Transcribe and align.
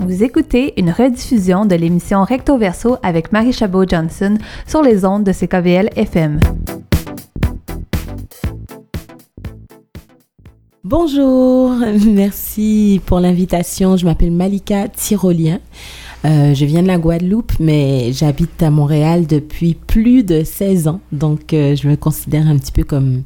Vous 0.00 0.22
écoutez 0.22 0.74
une 0.76 0.90
rediffusion 0.90 1.66
de 1.66 1.74
l'émission 1.74 2.22
Recto 2.22 2.56
Verso 2.56 2.98
avec 3.02 3.32
Marie 3.32 3.52
Chabot-Johnson 3.52 4.38
sur 4.64 4.80
les 4.80 5.04
ondes 5.04 5.24
de 5.24 5.32
CKVL 5.32 5.90
FM. 5.96 6.38
Bonjour, 10.84 11.72
merci 12.06 13.00
pour 13.06 13.18
l'invitation. 13.18 13.96
Je 13.96 14.04
m'appelle 14.04 14.30
Malika 14.30 14.86
Tyrolien. 14.86 15.58
Euh, 16.24 16.54
je 16.54 16.64
viens 16.64 16.82
de 16.82 16.88
la 16.88 16.98
Guadeloupe, 16.98 17.52
mais 17.58 18.12
j'habite 18.12 18.62
à 18.62 18.70
Montréal 18.70 19.26
depuis 19.26 19.74
plus 19.74 20.22
de 20.22 20.44
16 20.44 20.86
ans. 20.88 21.00
Donc, 21.10 21.52
euh, 21.52 21.74
je 21.74 21.88
me 21.88 21.96
considère 21.96 22.46
un 22.46 22.56
petit 22.56 22.72
peu 22.72 22.84
comme 22.84 23.22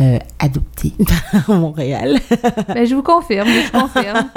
euh, 0.00 0.18
adoptée 0.38 0.92
à 1.48 1.52
Montréal. 1.54 2.18
Ben, 2.68 2.86
je 2.86 2.94
vous 2.94 3.02
confirme, 3.02 3.48
je 3.48 3.72
confirme. 3.72 4.28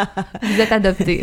Vous 0.44 0.62
êtes 0.62 0.72
adoptée. 0.72 1.22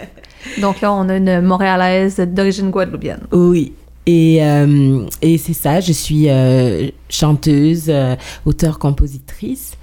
Donc 0.60 0.80
là, 0.80 0.92
on 0.92 1.08
a 1.08 1.16
une 1.16 1.40
Montréalaise 1.40 2.16
d'origine 2.18 2.70
guadeloupienne. 2.70 3.20
Oui. 3.32 3.72
Et, 4.06 4.42
euh, 4.42 5.04
et 5.20 5.36
c'est 5.36 5.52
ça, 5.52 5.80
je 5.80 5.92
suis 5.92 6.30
euh, 6.30 6.88
chanteuse, 7.10 7.86
euh, 7.88 8.16
auteure-compositrice. 8.46 9.76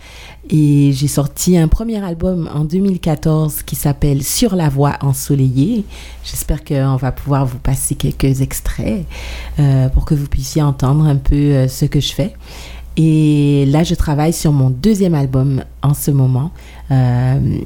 Et 0.50 0.92
j'ai 0.94 1.08
sorti 1.08 1.58
un 1.58 1.68
premier 1.68 2.04
album 2.04 2.50
en 2.54 2.66
2014 2.66 3.64
qui 3.64 3.76
s'appelle 3.76 4.22
Sur 4.22 4.56
la 4.56 4.70
voie 4.70 4.98
ensoleillée. 5.02 5.86
J'espère 6.24 6.64
qu'on 6.64 6.98
va 6.98 7.12
pouvoir 7.12 7.46
vous 7.48 7.58
passer 7.58 7.96
quelques 7.96 8.42
extraits 8.42 9.06
euh, 9.60 9.90
pour 9.90 10.06
que 10.06 10.14
vous 10.14 10.28
puissiez 10.28 10.62
entendre 10.62 11.06
un 11.06 11.16
peu 11.16 11.36
euh, 11.36 11.68
ce 11.68 11.86
que 11.86 12.00
je 12.00 12.14
fais. 12.14 12.34
Et 12.98 13.66
là, 13.68 13.84
je 13.84 13.96
travaille 13.96 14.34
sur 14.34 14.52
mon 14.52 14.70
deuxième 14.70 15.16
album 15.16 15.64
en 15.82 15.94
ce 15.94 16.12
moment, 16.12 16.52
euh, 16.92 17.60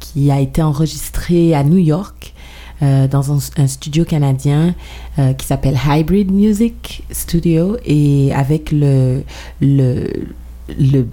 qui 0.00 0.30
a 0.30 0.40
été 0.40 0.62
enregistré 0.62 1.54
à 1.54 1.62
New 1.62 1.78
York. 1.78 2.34
euh, 2.82 3.06
dans 3.06 3.32
un, 3.32 3.66
studio 3.66 4.04
canadien 4.04 4.74
euh, 5.18 5.32
qui 5.32 5.46
s'appelle 5.46 5.78
Hybrid 5.86 6.32
Music 6.32 7.04
Studio 7.10 7.76
et 7.84 8.32
avec 8.34 8.72
le, 8.72 9.22
le, 9.60 10.10
le 10.68 11.06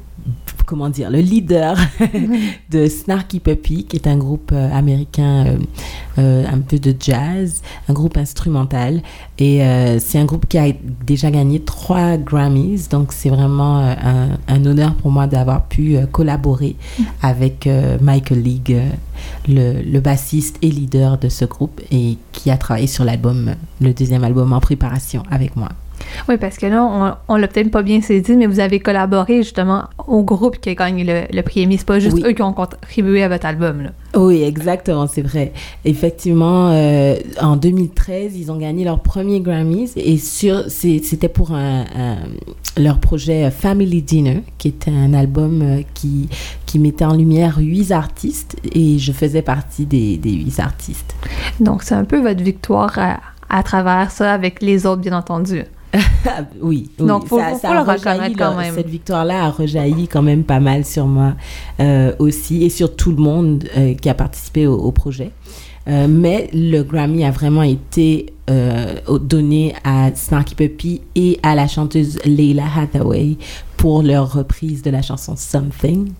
comment 0.71 0.89
dire, 0.89 1.09
le 1.09 1.19
leader 1.19 1.77
de 2.69 2.87
Snarky 2.87 3.41
Puppy, 3.41 3.83
qui 3.83 3.97
est 3.97 4.07
un 4.07 4.15
groupe 4.15 4.51
euh, 4.53 4.71
américain 4.73 5.45
euh, 5.45 5.57
euh, 6.17 6.45
un 6.49 6.59
peu 6.59 6.79
de 6.79 6.95
jazz, 6.97 7.61
un 7.89 7.93
groupe 7.93 8.15
instrumental. 8.15 9.01
Et 9.37 9.63
euh, 9.63 9.99
c'est 9.99 10.17
un 10.17 10.23
groupe 10.23 10.47
qui 10.47 10.57
a 10.57 10.71
déjà 11.05 11.29
gagné 11.29 11.59
trois 11.59 12.15
Grammys, 12.15 12.87
donc 12.89 13.11
c'est 13.11 13.29
vraiment 13.29 13.79
un, 13.79 14.37
un 14.47 14.65
honneur 14.65 14.95
pour 14.95 15.11
moi 15.11 15.27
d'avoir 15.27 15.65
pu 15.65 15.97
collaborer 16.11 16.77
avec 17.21 17.67
Michael 18.01 18.41
League, 18.41 18.77
le, 19.49 19.81
le 19.81 19.99
bassiste 19.99 20.57
et 20.61 20.69
leader 20.69 21.17
de 21.17 21.27
ce 21.27 21.43
groupe, 21.43 21.81
et 21.91 22.17
qui 22.31 22.49
a 22.49 22.57
travaillé 22.57 22.87
sur 22.87 23.03
l'album, 23.03 23.55
le 23.81 23.93
deuxième 23.93 24.23
album 24.23 24.53
en 24.53 24.61
préparation 24.61 25.23
avec 25.29 25.57
moi. 25.57 25.69
Oui, 26.29 26.37
parce 26.37 26.57
que 26.57 26.65
là, 26.67 26.83
on, 26.83 27.33
on 27.33 27.37
l'a 27.37 27.47
peut-être 27.47 27.71
pas 27.71 27.81
bien 27.83 28.01
saisi, 28.01 28.35
mais 28.35 28.45
vous 28.47 28.59
avez 28.59 28.79
collaboré 28.79 29.37
justement 29.43 29.83
au 30.07 30.23
groupe 30.23 30.59
qui 30.59 30.69
a 30.69 30.75
gagné 30.75 31.03
le, 31.03 31.23
le 31.35 31.41
prix 31.41 31.65
Emmy. 31.65 31.77
C'est 31.77 31.85
pas 31.87 31.99
juste 31.99 32.15
Oui. 32.17 32.23
eux 32.25 32.31
qui 32.33 32.41
ont 32.41 32.53
contribué 32.53 33.23
à 33.23 33.29
votre 33.29 33.45
album. 33.45 33.81
Là. 33.81 33.89
Oui, 34.15 34.43
exactement, 34.43 35.07
c'est 35.07 35.21
vrai. 35.21 35.53
Effectivement, 35.85 36.69
euh, 36.71 37.15
en 37.41 37.55
2013, 37.55 38.37
ils 38.37 38.51
ont 38.51 38.57
gagné 38.57 38.83
leur 38.83 38.99
premier 38.99 39.39
Grammys 39.39 39.91
et 39.95 40.17
sur, 40.17 40.63
c'était 40.69 41.29
pour 41.29 41.51
un, 41.53 41.81
un- 41.95 42.17
leur 42.81 42.99
projet 42.99 43.45
euh, 43.45 43.51
Family 43.51 44.01
Dinner, 44.01 44.43
qui 44.57 44.67
était 44.69 44.91
un 44.91 45.13
album 45.13 45.61
euh, 45.61 45.81
qui, 45.93 46.29
qui 46.65 46.79
mettait 46.79 47.05
en 47.05 47.13
lumière 47.15 47.57
huit 47.59 47.91
artistes 47.91 48.57
et 48.73 48.97
je 48.99 49.11
faisais 49.11 49.41
partie 49.41 49.85
des, 49.85 50.17
des 50.17 50.31
huit 50.31 50.59
artistes. 50.59 51.15
Donc, 51.59 51.83
c'est 51.83 51.95
un 51.95 52.05
peu 52.05 52.19
votre 52.21 52.41
victoire 52.43 52.97
à, 52.97 53.19
à 53.49 53.63
travers 53.63 54.11
ça 54.11 54.33
avec 54.33 54.61
les 54.61 54.85
autres, 54.85 55.01
bien 55.01 55.13
entendu. 55.17 55.63
Ah, 56.25 56.45
oui, 56.61 56.89
oui. 56.99 57.05
Donc, 57.07 57.27
faut- 57.27 57.37
faut- 57.39 57.57
faut 57.57 57.67
a 57.67 57.83
rejailli, 57.83 58.35
quand 58.35 58.55
même. 58.55 58.75
Cette 58.75 58.89
victoire-là 58.89 59.45
a 59.45 59.49
rejailli 59.49 60.07
quand 60.07 60.21
même 60.21 60.43
pas 60.43 60.59
mal 60.59 60.85
sur 60.85 61.05
moi 61.07 61.33
euh, 61.79 62.13
aussi 62.19 62.63
et 62.63 62.69
sur 62.69 62.95
tout 62.95 63.11
le 63.11 63.17
monde 63.21 63.65
euh, 63.75 63.93
qui 63.95 64.07
a 64.07 64.13
participé 64.13 64.67
au, 64.67 64.75
au 64.77 64.91
projet. 64.91 65.31
Euh, 65.87 66.07
mais 66.07 66.49
le 66.53 66.83
Grammy 66.83 67.25
a 67.25 67.31
vraiment 67.31 67.63
été 67.63 68.33
donné 69.21 69.73
à 69.85 70.11
Snarky 70.13 70.55
Puppy 70.55 71.01
et 71.15 71.39
à 71.41 71.55
la 71.55 71.67
chanteuse 71.67 72.19
Leila 72.25 72.65
Hathaway 72.77 73.37
pour 73.77 74.03
leur 74.03 74.33
reprise 74.33 74.81
de 74.83 74.89
la 74.91 75.01
chanson 75.01 75.35
Something. 75.37 76.11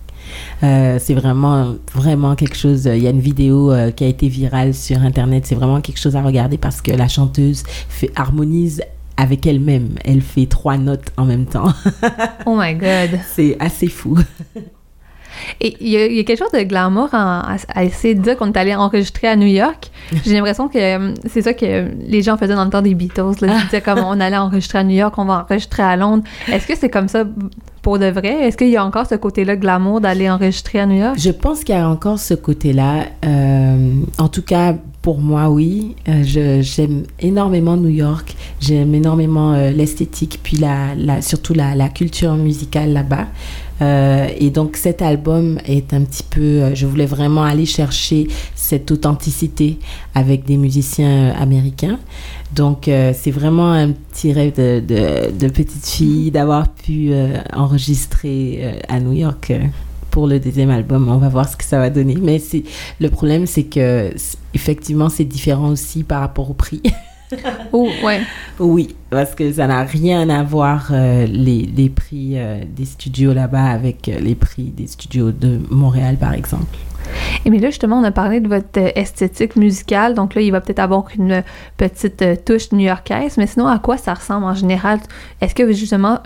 Euh, 0.62 0.98
c'est 1.00 1.14
vraiment, 1.14 1.74
vraiment 1.94 2.34
quelque 2.36 2.56
chose. 2.56 2.84
Il 2.92 3.02
y 3.02 3.06
a 3.06 3.10
une 3.10 3.20
vidéo 3.20 3.70
euh, 3.72 3.90
qui 3.90 4.04
a 4.04 4.06
été 4.06 4.28
virale 4.28 4.72
sur 4.72 4.98
Internet. 5.02 5.44
C'est 5.46 5.54
vraiment 5.56 5.80
quelque 5.80 5.98
chose 6.00 6.16
à 6.16 6.22
regarder 6.22 6.56
parce 6.58 6.80
que 6.80 6.90
la 6.92 7.06
chanteuse 7.08 7.64
fait, 7.88 8.10
harmonise 8.16 8.80
avec 9.16 9.46
elle-même. 9.46 9.96
Elle 10.04 10.22
fait 10.22 10.46
trois 10.46 10.76
notes 10.76 11.12
en 11.16 11.24
même 11.24 11.46
temps. 11.46 11.72
Oh 12.46 12.56
my 12.58 12.74
God! 12.74 13.20
c'est 13.34 13.56
assez 13.60 13.88
fou. 13.88 14.18
Et 15.60 15.76
il 15.80 15.88
y, 15.88 15.96
a- 15.96 16.06
il 16.06 16.14
y 16.16 16.20
a 16.20 16.24
quelque 16.24 16.38
chose 16.38 16.52
de 16.52 16.62
glamour 16.62 17.08
en- 17.12 17.16
à, 17.16 17.56
à 17.74 17.84
essayer 17.84 18.14
de 18.14 18.22
dire 18.22 18.36
qu'on 18.36 18.46
est 18.52 18.56
allé 18.56 18.74
enregistrer 18.74 19.28
à 19.28 19.36
New 19.36 19.46
York. 19.46 19.90
J'ai 20.24 20.34
l'impression 20.34 20.68
que 20.68 20.78
euh, 20.78 21.14
c'est 21.26 21.42
ça 21.42 21.52
que 21.54 21.86
les 22.06 22.22
gens 22.22 22.36
faisaient 22.36 22.54
dans 22.54 22.64
le 22.64 22.70
temps 22.70 22.82
des 22.82 22.94
Beatles. 22.94 23.34
Là. 23.42 23.56
Ils 23.60 23.64
disaient 23.66 23.80
comme 23.80 24.00
on 24.00 24.18
allait 24.20 24.36
enregistrer 24.36 24.78
à 24.78 24.84
New 24.84 24.96
York, 24.96 25.14
on 25.18 25.24
va 25.24 25.46
enregistrer 25.48 25.82
à 25.82 25.96
Londres. 25.96 26.24
Est-ce 26.50 26.66
que 26.66 26.76
c'est 26.76 26.90
comme 26.90 27.08
ça 27.08 27.24
pour 27.82 27.98
de 27.98 28.06
vrai? 28.06 28.46
Est-ce 28.46 28.56
qu'il 28.56 28.68
y 28.70 28.76
a 28.76 28.84
encore 28.84 29.06
ce 29.06 29.14
côté-là 29.16 29.56
glamour 29.56 30.00
d'aller 30.00 30.30
enregistrer 30.30 30.78
à 30.80 30.86
New 30.86 30.98
York? 30.98 31.16
Je 31.18 31.30
pense 31.30 31.64
qu'il 31.64 31.74
y 31.74 31.78
a 31.78 31.88
encore 31.88 32.18
ce 32.18 32.34
côté-là. 32.34 33.04
Euh, 33.24 33.90
en 34.18 34.28
tout 34.28 34.42
cas, 34.42 34.74
pour 35.02 35.18
moi, 35.18 35.48
oui. 35.50 35.96
Euh, 36.08 36.22
J'aime 36.62 37.02
énormément 37.18 37.76
New 37.76 37.88
York. 37.88 38.36
J'aime 38.60 38.94
énormément 38.94 39.52
euh, 39.54 39.70
l'esthétique, 39.72 40.38
puis 40.44 40.56
la, 40.58 40.94
la, 40.96 41.22
surtout 41.22 41.54
la, 41.54 41.74
la 41.74 41.88
culture 41.88 42.34
musicale 42.34 42.92
là-bas. 42.92 43.26
Euh, 43.82 44.28
et 44.38 44.50
donc 44.50 44.76
cet 44.76 45.02
album 45.02 45.58
est 45.66 45.92
un 45.92 46.02
petit 46.02 46.22
peu, 46.22 46.40
euh, 46.40 46.74
je 46.74 46.86
voulais 46.86 47.06
vraiment 47.06 47.42
aller 47.42 47.66
chercher 47.66 48.28
cette 48.54 48.90
authenticité 48.90 49.78
avec 50.14 50.44
des 50.44 50.56
musiciens 50.56 51.30
euh, 51.30 51.32
américains. 51.36 51.98
Donc 52.54 52.84
c'est 52.84 53.30
vraiment 53.30 53.72
un 53.72 53.92
petit 53.92 54.30
rêve 54.30 54.56
de, 54.56 55.48
petite 55.48 55.86
fille 55.86 56.30
d'avoir 56.30 56.68
pu 56.68 57.10
enregistrer 57.54 58.78
à 58.88 59.00
New 59.00 59.12
York. 59.12 59.52
pour 60.10 60.26
le 60.26 60.38
deuxième 60.38 60.68
album. 60.68 61.08
On 61.08 61.16
va 61.16 61.30
voir 61.30 61.48
ce 61.48 61.56
que 61.56 61.64
ça 61.64 61.78
va 61.78 61.88
donner. 61.88 62.18
Mais 62.20 62.38
le 63.00 63.08
problème, 63.08 63.46
c'est 63.46 63.62
que 63.62 64.12
effectivement, 64.52 65.08
c'est 65.08 65.24
différent 65.24 65.70
aussi 65.70 66.02
par 66.02 66.20
rapport 66.20 66.50
au 66.50 66.52
prix. 66.52 66.82
Oui, 68.58 68.94
parce 69.10 69.34
que 69.34 69.52
ça 69.52 69.66
n'a 69.66 69.82
rien 69.82 70.28
à 70.28 70.42
voir 70.42 70.90
euh, 70.92 71.26
les, 71.26 71.62
les 71.62 71.88
prix 71.88 72.38
euh, 72.38 72.64
des 72.66 72.84
studios 72.84 73.32
là-bas 73.32 73.64
avec 73.64 74.08
euh, 74.08 74.18
les 74.20 74.34
prix 74.34 74.64
des 74.64 74.86
studios 74.86 75.32
de 75.32 75.60
Montréal, 75.70 76.16
par 76.18 76.34
exemple. 76.34 76.76
Et 77.44 77.50
mais 77.50 77.58
là, 77.58 77.70
justement, 77.70 77.98
on 77.98 78.04
a 78.04 78.10
parlé 78.10 78.40
de 78.40 78.48
votre 78.48 78.78
euh, 78.78 78.90
esthétique 78.94 79.56
musicale. 79.56 80.14
Donc 80.14 80.34
là, 80.34 80.42
il 80.42 80.52
va 80.52 80.60
peut-être 80.60 80.78
avoir 80.78 81.06
une 81.18 81.42
petite 81.76 82.22
euh, 82.22 82.36
touche 82.36 82.72
new-yorkaise. 82.72 83.36
Mais 83.36 83.46
sinon, 83.46 83.66
à 83.66 83.78
quoi 83.78 83.96
ça 83.96 84.14
ressemble 84.14 84.44
en 84.44 84.54
général? 84.54 85.00
Est-ce 85.40 85.54
que 85.54 85.72
justement, 85.72 86.20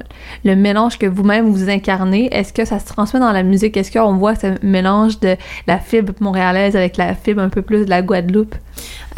le 0.44 0.54
mélange 0.56 0.98
que 0.98 1.06
vous-même 1.06 1.50
vous 1.50 1.70
incarnez, 1.70 2.28
est-ce 2.32 2.52
que 2.52 2.64
ça 2.64 2.78
se 2.78 2.86
transmet 2.86 3.20
dans 3.20 3.32
la 3.32 3.42
musique? 3.42 3.76
Est-ce 3.76 3.90
qu'on 3.90 4.14
voit 4.14 4.34
ce 4.34 4.54
mélange 4.62 5.20
de 5.20 5.36
la 5.66 5.78
fibre 5.78 6.12
montréalaise 6.20 6.76
avec 6.76 6.96
la 6.96 7.14
fibre 7.14 7.40
un 7.40 7.48
peu 7.48 7.62
plus 7.62 7.84
de 7.84 7.90
la 7.90 8.02
Guadeloupe? 8.02 8.54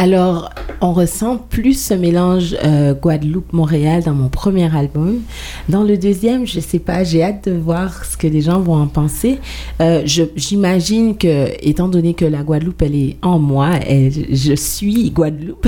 Alors, 0.01 0.51
on 0.81 0.93
ressent 0.93 1.39
plus 1.39 1.75
ce 1.75 1.95
mélange 1.95 2.57
euh, 2.65 2.95
Guadeloupe-Montréal 2.95 4.05
dans 4.05 4.15
mon 4.15 4.29
premier 4.29 4.73
album. 4.75 5.23
Dans 5.69 5.83
le 5.83 5.99
deuxième, 5.99 6.47
je 6.47 6.61
sais 6.61 6.79
pas, 6.79 7.05
j'ai 7.05 7.23
hâte 7.23 7.47
de 7.49 7.53
voir 7.57 8.05
ce 8.07 8.17
que 8.17 8.27
les 8.27 8.41
gens 8.41 8.59
vont 8.61 8.77
en 8.77 8.87
penser. 8.87 9.39
Euh, 9.83 10.03
J'imagine 10.35 11.17
que, 11.17 11.49
étant 11.61 11.89
donné 11.89 12.15
que 12.15 12.25
la 12.25 12.43
Guadeloupe, 12.43 12.81
elle 12.83 12.95
est 12.95 13.17
en 13.21 13.39
moi, 13.39 13.73
elle- 13.87 14.35
je 14.35 14.55
suis 14.55 15.11
Guadeloupe 15.11 15.67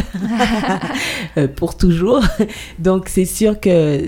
euh, 1.36 1.48
pour 1.48 1.76
toujours. 1.76 2.22
Donc, 2.78 3.08
c'est 3.08 3.26
sûr 3.26 3.60
que 3.60 4.00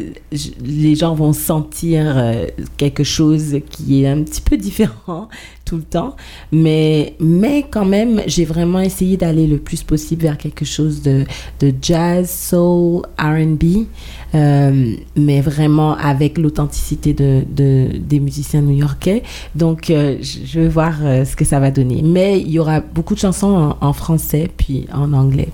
les 0.64 0.94
gens 0.94 1.14
vont 1.14 1.32
sentir 1.34 2.14
euh, 2.16 2.46
quelque 2.78 3.04
chose 3.04 3.56
qui 3.70 4.02
est 4.02 4.08
un 4.08 4.22
petit 4.22 4.40
peu 4.40 4.56
différent 4.56 5.28
tout 5.64 5.76
le 5.76 5.82
temps. 5.82 6.16
Mais, 6.50 7.14
mais 7.20 7.64
quand 7.70 7.84
même, 7.84 8.22
j'ai 8.26 8.44
vraiment 8.44 8.80
essayé 8.80 9.16
d'aller 9.16 9.46
le 9.46 9.58
plus 9.58 9.82
possible 9.82 10.22
vers 10.22 10.36
quelque 10.38 10.64
chose 10.64 11.02
de, 11.02 11.24
de 11.60 11.72
jazz, 11.80 12.28
soul, 12.30 13.02
RB, 13.18 13.86
euh, 14.34 14.94
mais 15.16 15.40
vraiment 15.40 15.96
avec 15.96 16.38
l'authenticité 16.38 17.12
de, 17.12 17.44
de, 17.48 17.88
des 17.98 18.20
musiciens 18.20 18.60
new-yorkais. 18.62 19.22
Donc, 19.54 19.90
euh, 19.90 20.16
je 20.20 20.60
vais 20.60 20.68
voir 20.68 20.94
euh, 21.02 21.24
ce 21.24 21.36
que 21.36 21.44
ça 21.44 21.60
va 21.60 21.70
donner. 21.70 22.02
Mais 22.02 22.40
il 22.40 22.50
y 22.50 22.58
aura 22.58 22.80
beaucoup 22.80 23.14
de 23.14 23.20
chansons 23.20 23.74
en, 23.80 23.92
français 23.92 24.48
puis 24.56 24.86
en 24.92 25.12
anglais. 25.12 25.48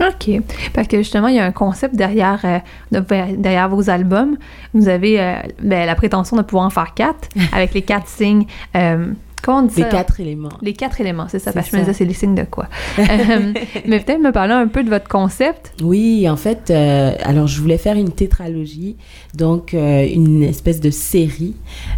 OK. 0.00 0.40
Parce 0.72 0.88
que 0.88 0.98
justement, 0.98 1.28
il 1.28 1.36
y 1.36 1.38
a 1.38 1.44
un 1.44 1.52
concept 1.52 1.94
derrière, 1.94 2.40
de- 2.90 3.04
derrière 3.36 3.68
vos 3.68 3.88
albums. 3.90 4.36
Vous 4.74 4.88
avez 4.88 5.16
ben, 5.62 5.86
la 5.86 5.94
prétention 5.94 6.36
de 6.36 6.42
pouvoir 6.42 6.66
en 6.66 6.70
faire 6.70 6.94
quatre, 6.94 7.28
avec 7.52 7.74
les 7.74 7.82
quatre 7.82 8.08
signes 8.08 8.46
Comment 9.42 9.58
on 9.58 9.62
dit 9.62 9.74
Les 9.76 9.82
ça? 9.82 9.88
quatre 9.88 10.20
éléments. 10.20 10.50
Les 10.62 10.72
quatre 10.72 11.00
éléments, 11.00 11.26
c'est 11.28 11.38
ça. 11.40 11.52
Parce 11.52 11.66
que 11.68 11.72
je 11.72 11.76
me 11.76 11.82
disais, 11.84 11.94
c'est 11.98 12.04
les 12.04 12.14
signes 12.14 12.34
de 12.34 12.44
quoi? 12.44 12.66
Euh, 12.98 13.52
mais 13.86 14.00
peut-être 14.00 14.20
me 14.20 14.30
parler 14.32 14.52
un 14.54 14.68
peu 14.68 14.82
de 14.84 14.88
votre 14.88 15.08
concept. 15.08 15.72
Oui, 15.82 16.28
en 16.28 16.36
fait, 16.36 16.70
euh, 16.70 17.12
alors 17.24 17.46
je 17.48 17.60
voulais 17.60 17.78
faire 17.78 17.96
une 17.96 18.10
tétralogie, 18.12 18.96
donc 19.34 19.74
euh, 19.74 20.06
une 20.06 20.42
espèce 20.42 20.80
de 20.80 20.90
série 20.90 21.54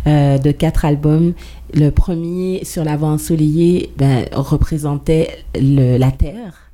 de 0.06 0.50
quatre 0.52 0.84
albums. 0.84 1.34
Le 1.74 1.90
premier, 1.90 2.64
sur 2.64 2.84
l'avant 2.84 3.12
ensoleillé, 3.12 3.90
ben, 3.98 4.24
représentait 4.32 5.28
le- 5.54 5.96
la 5.98 6.10
Terre. 6.10 6.70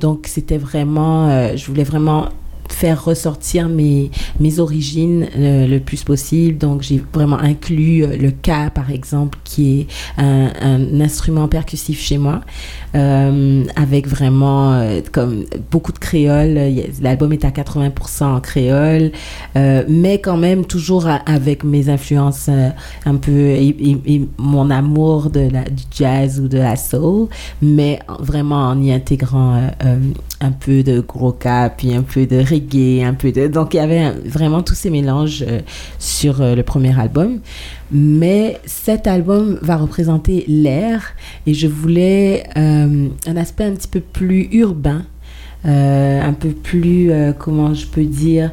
Donc 0.00 0.26
c'était 0.28 0.58
vraiment, 0.58 1.54
je 1.56 1.66
voulais 1.66 1.84
vraiment 1.84 2.26
faire 2.68 3.04
ressortir 3.04 3.68
mes, 3.68 4.10
mes 4.40 4.58
origines 4.58 5.26
euh, 5.36 5.66
le 5.66 5.80
plus 5.80 6.04
possible. 6.04 6.58
Donc 6.58 6.82
j'ai 6.82 7.02
vraiment 7.12 7.38
inclus 7.38 8.04
euh, 8.04 8.16
le 8.16 8.30
K, 8.30 8.70
par 8.74 8.90
exemple, 8.90 9.38
qui 9.44 9.80
est 9.80 9.86
un, 10.18 11.00
instrument 11.00 11.48
percussif 11.48 12.00
chez 12.00 12.18
moi, 12.18 12.40
euh, 12.94 13.64
avec 13.76 14.06
vraiment 14.08 14.86
comme 15.12 15.44
beaucoup 15.70 15.92
de 15.92 15.98
créole. 15.98 16.58
L'album 17.00 17.32
est 17.32 17.44
à 17.44 17.50
80% 17.50 18.24
en 18.24 18.40
créole, 18.40 19.12
mais 19.54 20.20
quand 20.20 20.36
même 20.36 20.64
toujours 20.64 21.06
avec 21.26 21.64
mes 21.64 21.88
influences 21.88 22.48
un 23.04 23.16
peu 23.16 23.32
et, 23.50 24.26
mon 24.38 24.70
amour 24.70 25.30
de 25.30 25.48
la, 25.50 25.64
du 25.64 25.82
jazz 25.90 26.40
ou 26.40 26.48
de 26.48 26.58
la 26.58 26.76
soul, 26.76 27.28
mais 27.62 28.00
en- 28.08 28.22
vraiment 28.22 28.68
en 28.68 28.82
y 28.82 28.92
intégrant 28.92 29.70
un 30.40 30.52
peu 30.52 30.82
de 30.82 31.00
gros 31.00 31.32
K, 31.32 31.48
puis 31.78 31.94
un 31.94 32.02
peu 32.02 32.26
de 32.26 32.36
reggae, 32.38 33.02
un 33.02 33.14
peu 33.14 33.32
de... 33.32 33.46
Donc 33.46 33.72
il 33.72 33.78
y 33.78 33.80
avait 33.80 34.10
vraiment 34.26 34.62
tous 34.62 34.74
ces 34.74 34.90
mélanges 34.90 35.42
euh, 35.48 35.60
sur 35.98 36.42
euh, 36.42 36.54
le 36.54 36.62
premier 36.62 36.98
album. 36.98 37.40
Mais 37.90 38.60
cet 38.66 39.06
album 39.06 39.58
va 39.62 39.76
représenter 39.76 40.44
l'air 40.46 41.14
et 41.46 41.54
je 41.54 41.66
voulais 41.66 42.44
euh, 42.56 43.08
un 43.26 43.36
aspect 43.36 43.64
un 43.64 43.72
petit 43.72 43.88
peu 43.88 44.00
plus 44.00 44.48
urbain, 44.52 45.04
un 45.64 46.32
peu 46.34 46.50
plus, 46.50 47.10
comment 47.38 47.74
je 47.74 47.86
peux 47.86 48.04
dire, 48.04 48.52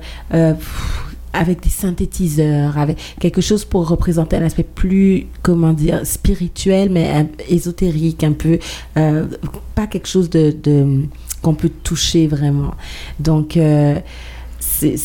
avec 1.34 1.62
des 1.62 1.70
synthétiseurs, 1.70 2.78
avec 2.78 2.98
quelque 3.20 3.42
chose 3.42 3.66
pour 3.66 3.88
représenter 3.88 4.38
un 4.38 4.44
aspect 4.44 4.64
plus, 4.64 5.28
comment 5.44 5.74
dire, 5.74 6.02
spirituel, 6.06 6.90
mais 6.92 7.10
un- 7.10 7.28
ésotérique, 7.50 8.24
un 8.24 8.32
peu, 8.34 8.58
pas 8.94 9.88
quelque 9.88 10.08
chose 10.08 10.30
de- 10.30 10.56
qu'on 11.44 11.54
peut 11.54 11.70
toucher 11.84 12.26
vraiment. 12.26 12.72
Donc, 13.20 13.58
euh, 13.58 14.00
c'est, 14.60 14.98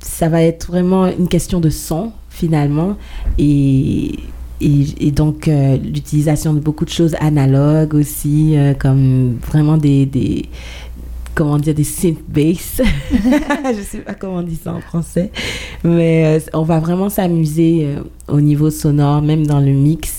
ça 0.00 0.28
va 0.28 0.42
être 0.42 0.66
vraiment 0.68 1.06
une 1.06 1.28
question 1.28 1.60
de 1.60 1.70
son, 1.70 2.12
finalement, 2.30 2.96
et, 3.38 4.12
et, 4.60 5.10
donc 5.10 5.48
euh, 5.48 5.76
l'utilisation 5.76 6.54
de 6.54 6.60
beaucoup 6.60 6.84
de 6.84 6.90
choses 6.90 7.14
analogues 7.20 7.94
aussi, 7.94 8.56
euh, 8.56 8.74
comme 8.74 9.36
vraiment 9.46 9.76
des, 9.76 10.06
des 10.06 10.46
comment 11.34 11.58
dire, 11.58 11.74
des 11.74 11.84
synth 11.84 12.18
bass. 12.26 12.80
je 13.12 13.82
sais 13.82 13.98
pas 13.98 14.14
comment 14.14 14.36
on 14.36 14.42
dit 14.42 14.56
ça 14.56 14.72
en 14.72 14.80
français, 14.80 15.30
mais 15.84 16.42
on 16.54 16.62
va 16.62 16.80
vraiment 16.80 17.10
s'amuser 17.10 17.86
au 18.26 18.40
niveau 18.40 18.70
sonore, 18.70 19.20
même 19.20 19.46
dans 19.46 19.60
le 19.60 19.72
mix. 19.72 20.15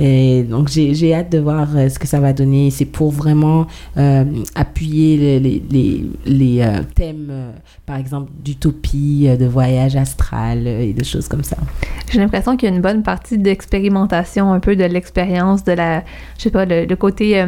Et 0.00 0.42
donc 0.42 0.68
j'ai 0.68 1.14
hâte 1.14 1.30
de 1.30 1.38
voir 1.38 1.68
euh, 1.76 1.88
ce 1.88 1.98
que 1.98 2.06
ça 2.06 2.20
va 2.20 2.32
donner. 2.32 2.70
C'est 2.70 2.86
pour 2.86 3.10
vraiment 3.10 3.66
euh, 3.96 4.24
appuyer 4.54 5.38
les, 5.38 5.62
les, 5.70 6.04
les, 6.24 6.60
euh, 6.62 6.82
thèmes, 6.94 7.32
par 7.86 7.96
exemple, 7.96 8.30
d'utopie, 8.42 9.28
de 9.38 9.46
voyage 9.46 9.96
astral 9.96 10.66
et 10.66 10.92
de 10.92 11.04
choses 11.04 11.28
comme 11.28 11.44
ça. 11.44 11.56
J'ai 12.10 12.18
l'impression 12.18 12.56
qu'il 12.56 12.68
y 12.68 12.72
a 12.72 12.74
une 12.74 12.82
bonne 12.82 13.02
partie 13.02 13.38
d'expérimentation, 13.38 14.52
un 14.52 14.60
peu 14.60 14.76
de 14.76 14.84
l'expérience, 14.84 15.64
de 15.64 15.72
la, 15.72 16.00
je 16.38 16.44
sais 16.44 16.50
pas, 16.50 16.64
le, 16.64 16.92
côté 16.96 17.42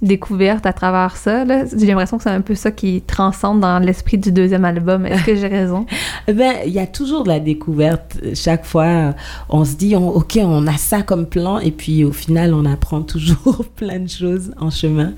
découverte 0.00 0.64
à 0.66 0.72
travers 0.72 1.16
ça. 1.16 1.44
J'ai 1.76 1.86
l'impression 1.86 2.18
que 2.18 2.22
c'est 2.22 2.30
un 2.30 2.40
peu 2.40 2.54
ça 2.54 2.70
qui 2.70 3.02
transcende 3.02 3.60
dans 3.60 3.78
l'esprit 3.80 4.16
du 4.18 4.30
deuxième 4.30 4.64
album. 4.64 5.04
Est-ce 5.06 5.24
que 5.24 5.34
j'ai 5.36 5.48
raison? 5.48 5.86
Ben, 6.28 6.56
il 6.66 6.72
y 6.72 6.78
a 6.78 6.86
toujours 6.86 7.22
de 7.24 7.28
la 7.30 7.40
découverte. 7.40 8.18
Chaque 8.34 8.64
fois, 8.66 9.14
on 9.48 9.64
se 9.64 9.76
dit, 9.76 9.96
on- 9.96 10.10
OK, 10.14 10.38
on 10.42 10.66
a 10.66 10.76
ça 10.76 11.00
comme 11.02 11.24
plan, 11.26 11.58
et 11.58 11.70
puis 11.70 12.04
au 12.04 12.12
final, 12.12 12.52
on 12.52 12.64
apprend 12.66 13.00
toujours 13.14 13.64
plein 13.76 13.98
de 13.98 14.08
choses 14.08 14.52
en 14.60 14.70
chemin. 14.70 15.12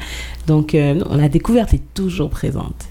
Donc, 0.47 0.75
euh, 0.75 1.03
la 1.11 1.29
découverte 1.29 1.75
est 1.75 1.83
toujours 1.95 2.31
présente. 2.31 2.87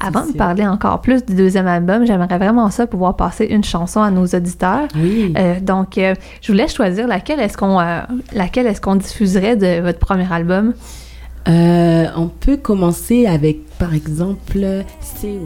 Avant 0.00 0.24
de 0.26 0.32
parler 0.32 0.66
encore 0.66 1.00
plus 1.00 1.24
du 1.24 1.34
deuxième 1.34 1.66
album, 1.66 2.06
j'aimerais 2.06 2.38
vraiment 2.38 2.70
ça 2.70 2.86
pouvoir 2.86 3.16
passer 3.16 3.44
une 3.46 3.64
chanson 3.64 4.00
à 4.00 4.10
nos 4.10 4.24
auditeurs. 4.26 4.86
Oui. 4.96 5.32
Euh, 5.36 5.58
donc, 5.60 5.98
euh, 5.98 6.14
je 6.42 6.52
vous 6.52 6.56
laisse 6.58 6.74
choisir 6.74 7.06
laquelle 7.08 7.40
est-ce 7.40 7.56
qu'on 7.56 7.80
euh, 7.80 8.00
laquelle 8.32 8.66
est-ce 8.66 8.80
qu'on 8.80 8.96
diffuserait 8.96 9.56
de 9.56 9.80
votre 9.82 9.98
premier 9.98 10.32
album? 10.32 10.74
Euh, 11.48 12.06
on 12.16 12.28
peut 12.28 12.56
commencer 12.56 13.26
avec, 13.26 13.66
par 13.78 13.94
exemple, 13.94 14.84
CO. 15.20 15.44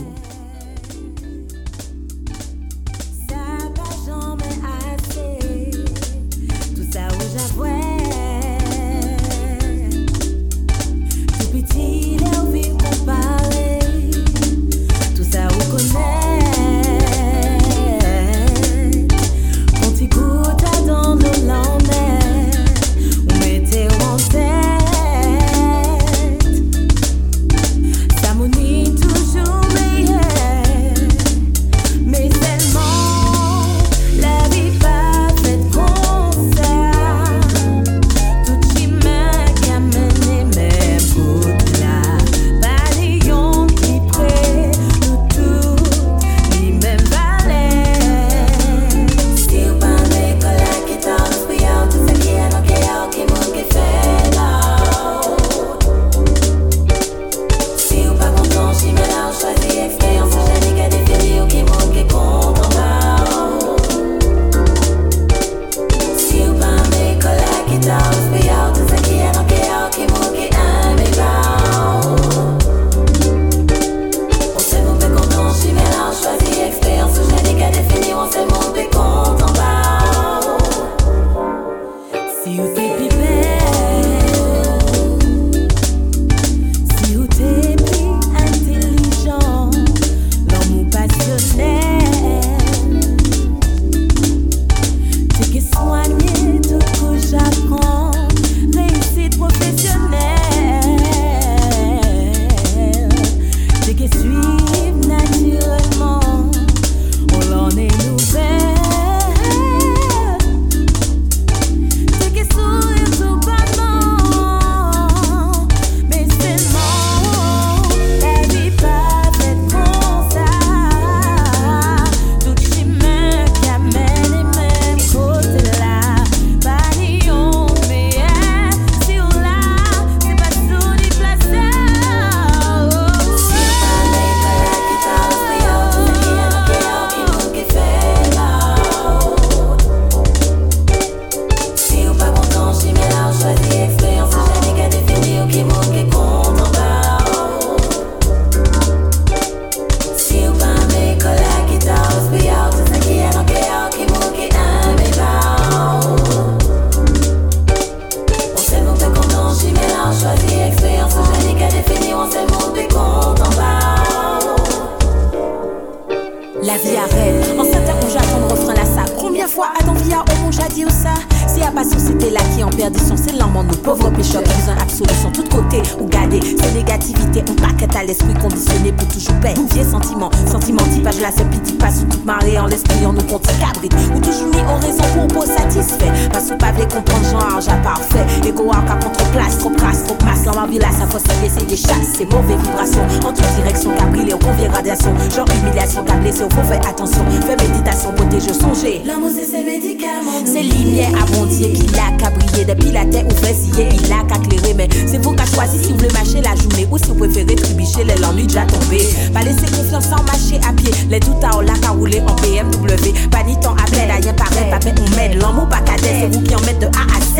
vibrations, 193.18 193.28
en 193.28 193.32
toute 193.32 193.56
direction, 193.56 193.90
cabrilé 193.96 194.32
au 194.32 194.38
convient 194.38 194.70
radiation. 194.70 195.14
Genre 195.34 195.46
humiliation, 195.56 196.04
c'est 196.30 196.44
au 196.44 196.50
faut 196.50 196.62
faire 196.62 196.88
attention. 196.88 197.24
Fais 197.46 197.56
méditation, 197.56 198.12
protéger, 198.12 198.52
songer. 198.52 199.02
L'amour 199.04 199.30
c'est 199.34 199.44
ses 199.44 199.64
médicaments. 199.64 200.44
C'est 200.44 200.62
lumière 200.62 201.10
abondie 201.22 201.72
qui 201.72 201.86
l'a 201.88 202.16
qu'à 202.18 202.30
briller 202.30 202.64
Depuis 202.64 202.90
la 202.92 203.04
terre 203.04 203.24
ou 203.26 203.34
vésiller, 203.44 203.88
il 203.92 204.12
a 204.12 204.22
qu'à 204.24 204.38
clairer 204.38 204.74
Mais 204.74 204.88
c'est 205.06 205.18
vous 205.18 205.32
qui 205.34 205.42
avez 205.42 205.50
choisi 205.52 205.84
si 205.84 205.92
vous 205.92 205.98
voulez 205.98 206.12
mâcher 206.12 206.40
la 206.42 206.54
journée 206.54 206.86
Ou 206.90 206.98
si 206.98 207.08
vous 207.08 207.14
préférez 207.14 207.54
tribicher 207.54 208.04
les 208.04 208.16
l'ennui 208.16 208.46
déjà 208.46 208.64
tombé 208.66 209.00
Pas 209.32 209.42
laisser 209.42 209.66
confiance 209.66 210.04
sans 210.04 210.22
mâcher 210.24 210.60
à 210.68 210.72
pied 210.72 210.90
Les 211.10 211.20
tout 211.20 211.36
à 211.42 211.62
la 211.62 211.74
qu'à 211.74 211.90
rouler 211.90 212.22
en 212.26 212.34
BMW 212.36 213.12
Pas 213.30 213.42
ni 213.44 213.58
temps 213.60 213.74
à 213.74 213.84
plaide, 213.90 214.10
rien 214.22 214.34
pareil, 214.34 214.70
pas 214.70 214.78
on 214.82 215.16
m'aide 215.16 215.40
L'amour 215.40 215.68
pas 215.68 215.80
cadet, 215.80 216.20
c'est 216.20 216.36
vous 216.36 216.42
qui 216.42 216.54
en 216.54 216.60
mettez 216.60 216.78
de 216.78 216.86
A 216.86 217.16
à 217.16 217.20
Z 217.20 217.38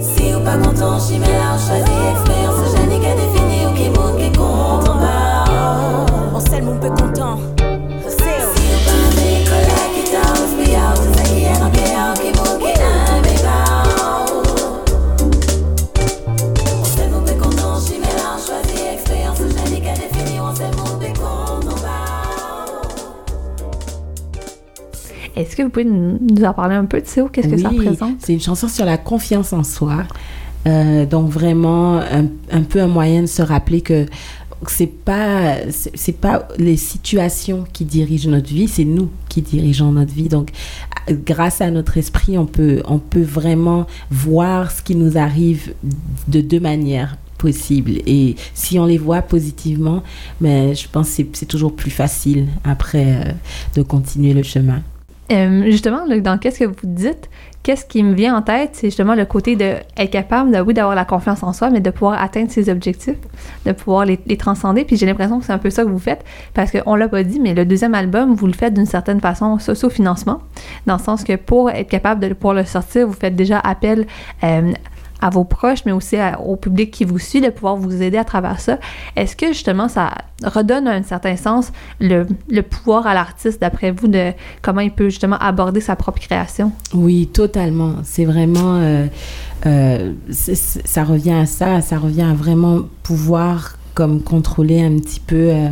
Si 0.00 0.34
ou 0.34 0.40
pas 0.40 0.56
la 0.56 0.72
Si 1.00 1.14
ou 1.20 1.20
on 1.54 1.58
choisit 1.58 1.88
expérience, 2.12 2.43
Est-ce 25.54 25.62
que 25.62 25.62
vous 25.62 25.70
pouvez 25.70 25.84
nous 25.84 26.44
en 26.44 26.52
parler 26.52 26.74
un 26.74 26.84
peu 26.84 27.00
de 27.00 27.06
ça? 27.06 27.22
Qu'est-ce 27.32 27.46
que 27.46 27.56
ça 27.56 27.68
représente? 27.84 28.16
C'est 28.18 28.32
une 28.32 28.40
chanson 28.40 28.66
sur 28.66 28.84
la 28.84 28.98
confiance 28.98 29.52
en 29.52 29.62
soi. 29.62 30.02
Euh, 30.66 31.06
donc 31.06 31.28
vraiment 31.28 31.98
un, 31.98 32.24
un 32.50 32.62
peu 32.62 32.80
un 32.82 32.88
moyen 32.88 33.20
de 33.20 33.26
se 33.26 33.40
rappeler 33.42 33.82
que 33.82 34.06
c'est 34.66 34.88
pas 34.88 35.56
c'est 35.94 36.16
pas 36.18 36.48
les 36.58 36.76
situations 36.76 37.66
qui 37.72 37.84
dirigent 37.84 38.28
notre 38.30 38.48
vie, 38.48 38.66
c'est 38.66 38.84
nous 38.84 39.10
qui 39.28 39.42
dirigeons 39.42 39.92
notre 39.92 40.12
vie. 40.12 40.28
Donc 40.28 40.50
grâce 41.24 41.60
à 41.60 41.70
notre 41.70 41.98
esprit, 41.98 42.36
on 42.36 42.46
peut 42.46 42.82
on 42.88 42.98
peut 42.98 43.22
vraiment 43.22 43.86
voir 44.10 44.72
ce 44.72 44.82
qui 44.82 44.96
nous 44.96 45.16
arrive 45.18 45.72
de 46.26 46.40
deux 46.40 46.60
manières 46.60 47.16
possibles 47.38 47.92
et 48.06 48.34
si 48.54 48.76
on 48.78 48.86
les 48.86 48.98
voit 48.98 49.22
positivement, 49.22 50.02
mais 50.40 50.74
je 50.74 50.88
pense 50.88 51.08
que 51.10 51.14
c'est- 51.14 51.36
c'est 51.36 51.46
toujours 51.46 51.76
plus 51.76 51.90
facile 51.90 52.46
après 52.64 53.04
euh, 53.06 53.32
de 53.76 53.82
continuer 53.82 54.32
le 54.32 54.42
chemin. 54.42 54.82
Euh, 55.32 55.64
justement, 55.64 56.06
dans 56.06 56.38
qu'est-ce 56.38 56.58
que 56.58 56.64
vous 56.66 56.74
dites, 56.82 57.30
qu'est-ce 57.62 57.86
qui 57.86 58.02
me 58.02 58.14
vient 58.14 58.36
en 58.36 58.42
tête, 58.42 58.70
c'est 58.74 58.88
justement 58.88 59.14
le 59.14 59.24
côté 59.24 59.56
de 59.56 59.76
être 59.96 60.10
capable, 60.10 60.52
de, 60.52 60.60
oui, 60.60 60.74
d'avoir 60.74 60.94
la 60.94 61.06
confiance 61.06 61.42
en 61.42 61.54
soi, 61.54 61.70
mais 61.70 61.80
de 61.80 61.90
pouvoir 61.90 62.22
atteindre 62.22 62.50
ses 62.50 62.68
objectifs, 62.68 63.16
de 63.64 63.72
pouvoir 63.72 64.04
les, 64.04 64.20
les 64.26 64.36
transcender. 64.36 64.84
Puis 64.84 64.96
j'ai 64.96 65.06
l'impression 65.06 65.38
que 65.38 65.46
c'est 65.46 65.52
un 65.52 65.58
peu 65.58 65.70
ça 65.70 65.82
que 65.82 65.88
vous 65.88 65.98
faites, 65.98 66.24
parce 66.52 66.70
qu'on 66.70 66.94
l'a 66.94 67.08
pas 67.08 67.22
dit, 67.22 67.40
mais 67.40 67.54
le 67.54 67.64
deuxième 67.64 67.94
album, 67.94 68.34
vous 68.34 68.46
le 68.46 68.52
faites 68.52 68.74
d'une 68.74 68.86
certaine 68.86 69.20
façon 69.20 69.58
socio-financement, 69.58 70.40
dans 70.86 70.96
le 70.96 71.02
sens 71.02 71.24
que 71.24 71.36
pour 71.36 71.70
être 71.70 71.88
capable 71.88 72.20
de 72.20 72.34
pouvoir 72.34 72.54
le 72.54 72.64
sortir, 72.64 73.06
vous 73.06 73.14
faites 73.14 73.34
déjà 73.34 73.60
appel 73.60 74.06
euh, 74.42 74.72
à 75.24 75.30
vos 75.30 75.44
proches, 75.44 75.84
mais 75.86 75.92
aussi 75.92 76.16
à- 76.16 76.38
au 76.40 76.56
public 76.56 76.90
qui 76.90 77.04
vous 77.04 77.18
suit, 77.18 77.40
de 77.40 77.48
pouvoir 77.48 77.76
vous 77.76 78.02
aider 78.02 78.18
à 78.18 78.24
travers 78.24 78.60
ça. 78.60 78.78
Est-ce 79.16 79.34
que 79.36 79.48
justement 79.48 79.88
ça 79.88 80.10
redonne 80.44 80.86
un 80.86 81.02
certain 81.02 81.36
sens 81.36 81.72
le, 81.98 82.26
le 82.50 82.62
pouvoir 82.62 83.06
à 83.06 83.14
l'artiste, 83.14 83.58
d'après 83.60 83.90
vous, 83.90 84.08
de 84.08 84.32
comment 84.60 84.80
il 84.82 84.90
peut 84.90 85.08
justement 85.08 85.38
aborder 85.38 85.80
sa 85.80 85.96
propre 85.96 86.20
création? 86.20 86.72
Oui, 86.92 87.26
totalement. 87.32 87.94
C'est 88.02 88.26
vraiment, 88.26 88.76
euh, 88.80 89.06
euh, 89.66 90.12
ça 90.30 91.04
revient 91.04 91.32
à 91.32 91.46
ça, 91.46 91.80
ça 91.80 91.96
revient 91.98 92.22
à 92.30 92.34
vraiment 92.34 92.80
pouvoir 93.02 93.78
comme 93.94 94.22
contrôler 94.22 94.82
un 94.82 94.96
petit 94.98 95.20
peu 95.20 95.36
euh, 95.50 95.68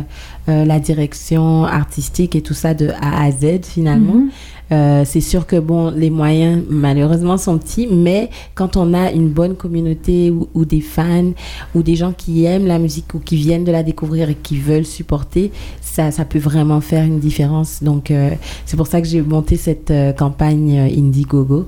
euh, 0.47 0.63
la 0.65 0.79
direction 0.79 1.65
artistique 1.65 2.35
et 2.37 2.41
tout 2.41 2.53
ça 2.53 2.73
de 2.73 2.89
A 3.01 3.23
à 3.25 3.31
Z 3.31 3.65
finalement. 3.65 4.13
Mhm. 4.15 4.29
Euh, 4.73 5.03
c'est 5.05 5.21
sûr 5.21 5.45
que 5.45 5.59
bon, 5.59 5.91
les 5.91 6.09
moyens 6.09 6.63
malheureusement 6.69 7.37
sont 7.37 7.57
petits, 7.59 7.87
mais 7.91 8.29
quand 8.55 8.75
on 8.75 8.93
a 8.93 9.11
une 9.11 9.29
bonne 9.29 9.55
communauté 9.55 10.31
ou, 10.31 10.47
ou 10.53 10.65
des 10.65 10.81
fans 10.81 11.31
ou 11.75 11.83
des 11.83 11.95
gens 11.95 12.11
qui 12.11 12.45
aiment 12.45 12.65
la 12.67 12.79
musique 12.79 13.13
ou 13.13 13.19
qui 13.19 13.35
viennent 13.35 13.65
de 13.65 13.71
la 13.71 13.83
découvrir 13.83 14.29
et 14.29 14.35
qui 14.35 14.57
veulent 14.57 14.85
supporter, 14.85 15.51
ça, 15.81 16.11
ça 16.11 16.25
peut 16.25 16.39
vraiment 16.39 16.81
faire 16.81 17.03
une 17.05 17.19
différence. 17.19 17.83
Donc 17.83 18.09
euh, 18.09 18.31
c'est 18.65 18.77
pour 18.77 18.87
ça 18.87 18.99
que 19.01 19.07
j'ai 19.07 19.21
monté 19.21 19.57
cette 19.57 19.91
euh, 19.91 20.11
campagne 20.13 20.71
Indiegogo 20.97 21.67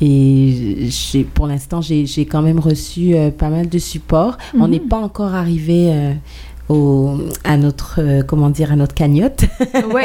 et 0.00 0.88
pour 1.34 1.46
l'instant 1.46 1.80
j'ai, 1.82 2.06
quand 2.26 2.42
même 2.42 2.58
reçu 2.58 3.14
pas 3.38 3.48
mal 3.50 3.68
de 3.68 3.78
support. 3.78 4.38
On 4.54 4.64
Mhm. 4.66 4.70
n'est 4.70 4.80
pas 4.80 4.98
encore 4.98 5.34
arrivé 5.34 5.92
au, 6.68 7.14
à 7.44 7.56
notre 7.56 8.00
euh, 8.00 8.22
comment 8.22 8.50
dire 8.50 8.72
à 8.72 8.76
notre 8.76 8.94
cagnotte. 8.94 9.44
oui. 9.94 10.02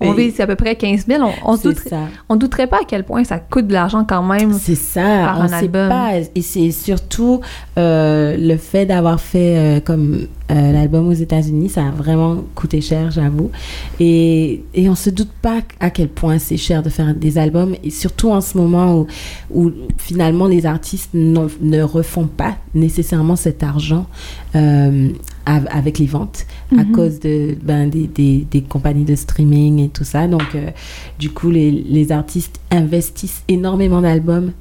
On 0.00 0.10
Oui. 0.14 0.26
vise 0.28 0.40
à 0.40 0.46
peu 0.46 0.54
près 0.54 0.76
15 0.76 1.06
000. 1.08 1.22
On, 1.22 1.52
on, 1.52 1.56
se 1.56 1.62
C'est 1.62 1.68
douterait, 1.70 1.90
ça. 1.90 2.00
on 2.28 2.36
douterait 2.36 2.68
pas 2.68 2.76
à 2.82 2.84
quel 2.86 3.04
point 3.04 3.24
ça 3.24 3.38
coûte 3.40 3.66
de 3.66 3.72
l'argent 3.72 4.04
quand 4.08 4.22
même. 4.22 4.52
C'est 4.52 4.76
ça, 4.76 5.00
par 5.02 5.38
on 5.40 5.42
un 5.42 5.48
sait 5.48 5.54
album. 5.56 5.88
pas. 5.88 6.10
Et 6.36 6.42
c'est 6.42 6.70
surtout 6.70 7.40
euh, 7.78 8.36
le 8.38 8.56
fait 8.56 8.86
d'avoir 8.86 9.20
fait 9.20 9.56
euh, 9.56 9.80
comme 9.80 10.28
euh, 10.52 10.72
l'album 10.72 11.08
aux 11.08 11.12
États-Unis, 11.12 11.68
ça 11.68 11.88
a 11.88 11.90
vraiment 11.90 12.36
coûté 12.54 12.80
cher, 12.80 13.10
j'avoue. 13.10 13.50
Et, 13.98 14.62
et 14.72 14.88
on 14.88 14.94
se 14.94 15.10
doute 15.10 15.32
pas 15.42 15.58
à 15.80 15.90
quel 15.90 16.08
point 16.08 16.38
c'est 16.38 16.56
cher 16.56 16.82
de 16.84 16.88
faire 16.90 17.12
des 17.14 17.36
albums, 17.36 17.74
et 17.82 17.90
surtout 17.90 18.30
en 18.30 18.40
ce 18.40 18.56
moment 18.56 18.94
où, 19.00 19.06
où 19.52 19.70
finalement 19.98 20.46
les 20.46 20.64
artistes 20.64 21.10
ne 21.12 21.82
refont 21.82 22.28
pas 22.28 22.54
nécessairement 22.74 23.34
cet 23.36 23.62
argent 23.64 24.06
av- 24.54 25.68
avec 25.70 25.98
les 25.98 26.06
ventes 26.06 26.46
à 26.72 26.84
Mhm. 26.84 26.92
cause 26.92 27.20
de, 27.20 27.56
ben, 27.62 27.88
des, 27.90 28.06
des, 28.06 28.46
des 28.50 28.62
compagnies 28.62 29.04
de 29.04 29.14
streaming 29.16 29.80
et 29.80 29.87
tout 29.90 30.04
ça. 30.04 30.26
Donc, 30.28 30.54
euh, 30.54 30.70
du 31.18 31.30
coup, 31.30 31.50
les, 31.50 31.70
les 31.70 32.12
artistes 32.12 32.60
investissent 32.70 33.42
énormément 33.48 34.00
d'albums 34.00 34.52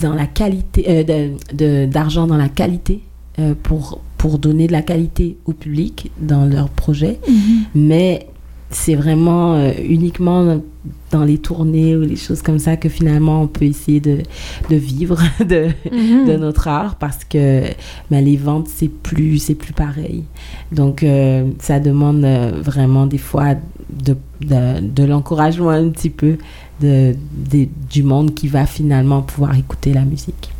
dans 0.00 0.14
la 0.14 0.26
qualité, 0.26 0.84
euh, 0.88 1.86
d'argent 1.86 2.26
dans 2.26 2.36
la 2.36 2.48
qualité 2.48 3.00
euh, 3.38 3.54
pour, 3.62 4.00
pour 4.18 4.38
donner 4.38 4.66
de 4.66 4.72
la 4.72 4.82
qualité 4.82 5.36
au 5.46 5.52
public 5.52 6.10
dans 6.20 6.44
leurs 6.44 6.68
projets. 6.68 7.18
Mhm. 7.28 7.34
Mais 7.74 8.26
c'est 8.70 8.94
vraiment 8.94 9.54
euh, 9.54 9.72
uniquement 9.86 10.44
dans- 11.10 11.24
les 11.24 11.36
tournées 11.36 11.94
ou 11.94 12.00
les 12.00 12.16
choses 12.16 12.40
comme 12.40 12.58
ça 12.58 12.76
que 12.78 12.88
finalement 12.88 13.42
on 13.42 13.46
peut 13.46 13.66
essayer 13.66 14.00
de, 14.00 14.18
de 14.70 14.76
vivre 14.76 15.18
de, 15.40 15.68
Mhm. 15.92 16.26
de 16.26 16.36
notre 16.38 16.68
art 16.68 16.94
parce 16.96 17.22
que 17.24 17.64
ben, 18.10 18.24
les 18.24 18.36
ventes 18.38 18.68
c'est 18.68 18.88
plus 18.88 19.36
c'est 19.38 19.54
plus 19.54 19.74
pareil 19.74 20.24
donc 20.72 21.02
euh, 21.02 21.50
ça 21.60 21.78
demande 21.80 22.24
euh, 22.24 22.52
vraiment 22.62 23.04
des 23.06 23.18
fois 23.18 23.54
de, 23.92 24.16
de, 24.80 25.04
l'encouragement 25.04 25.70
un 25.70 25.88
petit 25.90 26.10
peu 26.10 26.38
de, 26.80 27.14
du 27.90 28.02
monde 28.02 28.34
qui 28.34 28.48
va 28.48 28.66
finalement 28.66 29.22
pouvoir 29.22 29.56
écouter 29.56 29.92
la 29.92 30.02
musique 30.02 30.50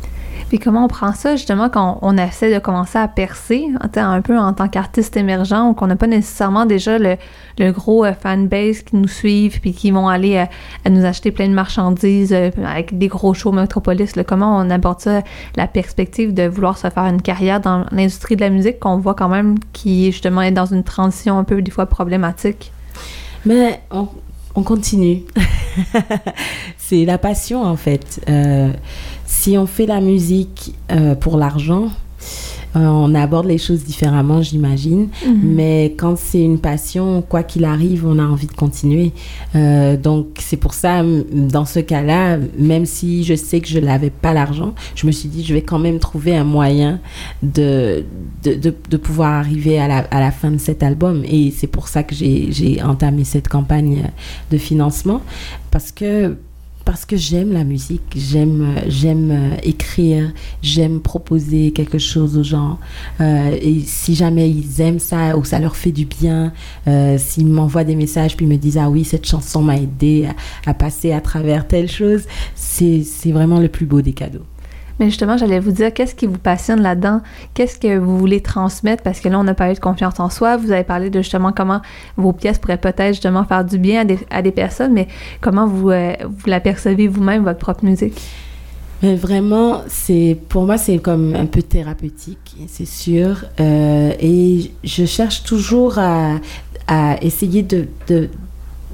Puis 0.49 0.59
comment 0.59 0.85
on 0.85 0.87
prend 0.87 1.13
ça 1.13 1.35
justement 1.35 1.69
quand 1.69 1.99
on 2.01 2.17
essaie 2.17 2.53
de 2.53 2.59
commencer 2.59 2.97
à 2.97 3.07
percer, 3.07 3.67
sais, 3.93 3.99
un 3.99 4.21
peu 4.21 4.37
en 4.37 4.53
tant 4.53 4.67
qu'artiste 4.67 5.17
émergent, 5.17 5.69
ou 5.69 5.73
qu'on 5.73 5.87
n'a 5.87 5.95
pas 5.95 6.07
nécessairement 6.07 6.65
déjà 6.65 6.97
le, 6.97 7.17
le 7.59 7.71
gros 7.71 8.05
euh, 8.05 8.13
fanbase 8.13 8.81
qui 8.83 8.95
nous 8.95 9.07
suivent 9.07 9.59
puis 9.59 9.73
qui 9.73 9.91
vont 9.91 10.07
aller 10.07 10.37
euh, 10.37 10.89
nous 10.89 11.05
acheter 11.05 11.31
plein 11.31 11.47
de 11.47 11.53
marchandises 11.53 12.33
euh, 12.33 12.49
avec 12.65 12.97
des 12.97 13.07
gros 13.07 13.33
shows 13.33 13.51
Metropolis. 13.51 14.15
là. 14.15 14.23
comment 14.23 14.57
on 14.57 14.69
aborde 14.69 15.01
ça, 15.01 15.21
la 15.55 15.67
perspective 15.67 16.33
de 16.33 16.47
vouloir 16.47 16.77
se 16.77 16.89
faire 16.89 17.05
une 17.05 17.21
carrière 17.21 17.59
dans 17.59 17.85
l'industrie 17.91 18.35
de 18.35 18.41
la 18.41 18.49
musique 18.49 18.79
qu'on 18.79 18.97
voit 18.97 19.15
quand 19.15 19.29
même 19.29 19.57
qui 19.73 20.11
justement 20.11 20.41
est 20.41 20.51
dans 20.51 20.65
une 20.65 20.83
transition 20.83 21.37
un 21.37 21.43
peu 21.43 21.61
des 21.61 21.71
fois 21.71 21.85
problématique? 21.85 22.71
Mais 23.45 23.81
on, 23.91 24.07
on 24.55 24.63
continue. 24.63 25.23
c'est 26.77 27.05
la 27.05 27.17
passion 27.17 27.63
en 27.63 27.75
fait. 27.75 28.21
Euh, 28.29 28.71
si 29.25 29.57
on 29.57 29.65
fait 29.65 29.85
la 29.85 30.01
musique 30.01 30.75
euh, 30.91 31.15
pour 31.15 31.37
l'argent, 31.37 31.89
on 32.75 33.13
aborde 33.15 33.45
les 33.45 33.57
choses 33.57 33.83
différemment, 33.83 34.41
j'imagine. 34.41 35.09
Mhm. 35.25 35.39
Mais 35.43 35.93
quand 35.97 36.17
c'est 36.17 36.41
une 36.41 36.59
passion, 36.59 37.21
quoi 37.21 37.43
qu'il 37.43 37.65
arrive, 37.65 38.05
on 38.05 38.19
a 38.19 38.23
envie 38.23 38.47
de 38.47 38.53
continuer. 38.53 39.11
Euh, 39.55 39.97
donc 39.97 40.27
c'est 40.39 40.57
pour 40.57 40.73
ça, 40.73 41.03
dans 41.31 41.65
ce 41.65 41.79
cas-là, 41.79 42.37
même 42.57 42.85
si 42.85 43.23
je 43.23 43.35
sais 43.35 43.59
que 43.59 43.67
je 43.67 43.79
n'avais 43.79 44.09
pas 44.09 44.33
l'argent, 44.33 44.73
je 44.95 45.05
me 45.07 45.11
suis 45.11 45.29
dit, 45.29 45.43
je 45.43 45.53
vais 45.53 45.61
quand 45.61 45.79
même 45.79 45.99
trouver 45.99 46.35
un 46.35 46.43
moyen 46.43 46.99
de, 47.41 48.05
de, 48.43 48.55
de, 48.55 48.73
de 48.89 48.97
pouvoir 48.97 49.33
arriver 49.33 49.79
à 49.79 49.87
la, 49.87 49.97
à 49.97 50.19
la 50.19 50.31
fin 50.31 50.51
de 50.51 50.57
cet 50.57 50.83
album. 50.83 51.23
Et 51.25 51.51
c'est 51.55 51.67
pour 51.67 51.87
ça 51.87 52.03
que 52.03 52.15
j'ai 52.15 52.51
j'ai 52.51 52.81
entamé 52.81 53.23
cette 53.23 53.47
campagne 53.47 54.09
de 54.51 54.57
financement. 54.57 55.21
Parce 55.71 55.91
que 55.91 56.37
parce 56.85 57.05
que 57.05 57.15
j'aime 57.15 57.53
la 57.53 57.63
musique, 57.63 58.01
j'aime 58.15 58.75
j'aime 58.87 59.31
euh, 59.31 59.55
écrire, 59.63 60.31
j'aime 60.61 60.99
proposer 60.99 61.71
quelque 61.71 61.97
chose 61.97 62.37
aux 62.37 62.43
gens. 62.43 62.79
Euh, 63.21 63.57
et 63.61 63.79
si 63.81 64.15
jamais 64.15 64.49
ils 64.49 64.81
aiment 64.81 64.99
ça 64.99 65.37
ou 65.37 65.43
ça 65.43 65.59
leur 65.59 65.75
fait 65.75 65.91
du 65.91 66.05
bien, 66.05 66.51
euh, 66.87 67.17
s'ils 67.17 67.47
m'envoient 67.47 67.83
des 67.83 67.95
messages 67.95 68.35
puis 68.35 68.45
me 68.45 68.57
disent 68.57 68.77
ah 68.77 68.89
oui 68.89 69.03
cette 69.05 69.25
chanson 69.25 69.61
m'a 69.61 69.77
aidé 69.77 70.27
à, 70.65 70.71
à 70.71 70.73
passer 70.73 71.11
à 71.13 71.21
travers 71.21 71.67
telle 71.67 71.89
chose, 71.89 72.23
c'est 72.55 73.03
c'est 73.03 73.31
vraiment 73.31 73.59
le 73.59 73.69
plus 73.69 73.85
beau 73.85 74.01
des 74.01 74.13
cadeaux. 74.13 74.45
Mais 74.99 75.05
justement, 75.05 75.37
j'allais 75.37 75.59
vous 75.59 75.71
dire, 75.71 75.93
qu'est-ce 75.93 76.15
qui 76.15 76.27
vous 76.27 76.37
passionne 76.37 76.81
là-dedans? 76.81 77.21
Qu'est-ce 77.53 77.79
que 77.79 77.97
vous 77.97 78.17
voulez 78.17 78.41
transmettre? 78.41 79.03
Parce 79.03 79.19
que 79.19 79.29
là, 79.29 79.39
on 79.39 79.47
a 79.47 79.53
parlé 79.53 79.73
de 79.73 79.79
confiance 79.79 80.19
en 80.19 80.29
soi. 80.29 80.57
Vous 80.57 80.71
avez 80.71 80.83
parlé 80.83 81.09
de 81.09 81.21
justement 81.21 81.51
comment 81.51 81.81
vos 82.17 82.33
pièces 82.33 82.59
pourraient 82.59 82.77
peut-être 82.77 83.13
justement 83.13 83.43
faire 83.43 83.65
du 83.65 83.77
bien 83.77 84.01
à 84.01 84.05
des, 84.05 84.19
à 84.29 84.41
des 84.41 84.51
personnes, 84.51 84.93
mais 84.93 85.07
comment 85.41 85.67
vous, 85.67 85.89
euh, 85.89 86.13
vous 86.23 86.47
la 86.47 86.59
percevez 86.59 87.07
vous-même, 87.07 87.43
votre 87.43 87.59
propre 87.59 87.83
musique? 87.85 88.21
Mais 89.01 89.15
vraiment, 89.15 89.81
c'est 89.87 90.37
pour 90.47 90.65
moi, 90.65 90.77
c'est 90.77 90.97
comme 90.97 91.35
un 91.35 91.45
peu 91.45 91.61
thérapeutique, 91.61 92.55
c'est 92.67 92.87
sûr. 92.87 93.43
Euh, 93.59 94.13
et 94.17 94.71
je 94.85 95.05
cherche 95.05 95.43
toujours 95.43 95.99
à, 95.99 96.35
à 96.87 97.21
essayer 97.21 97.63
de, 97.63 97.87
de, 98.07 98.29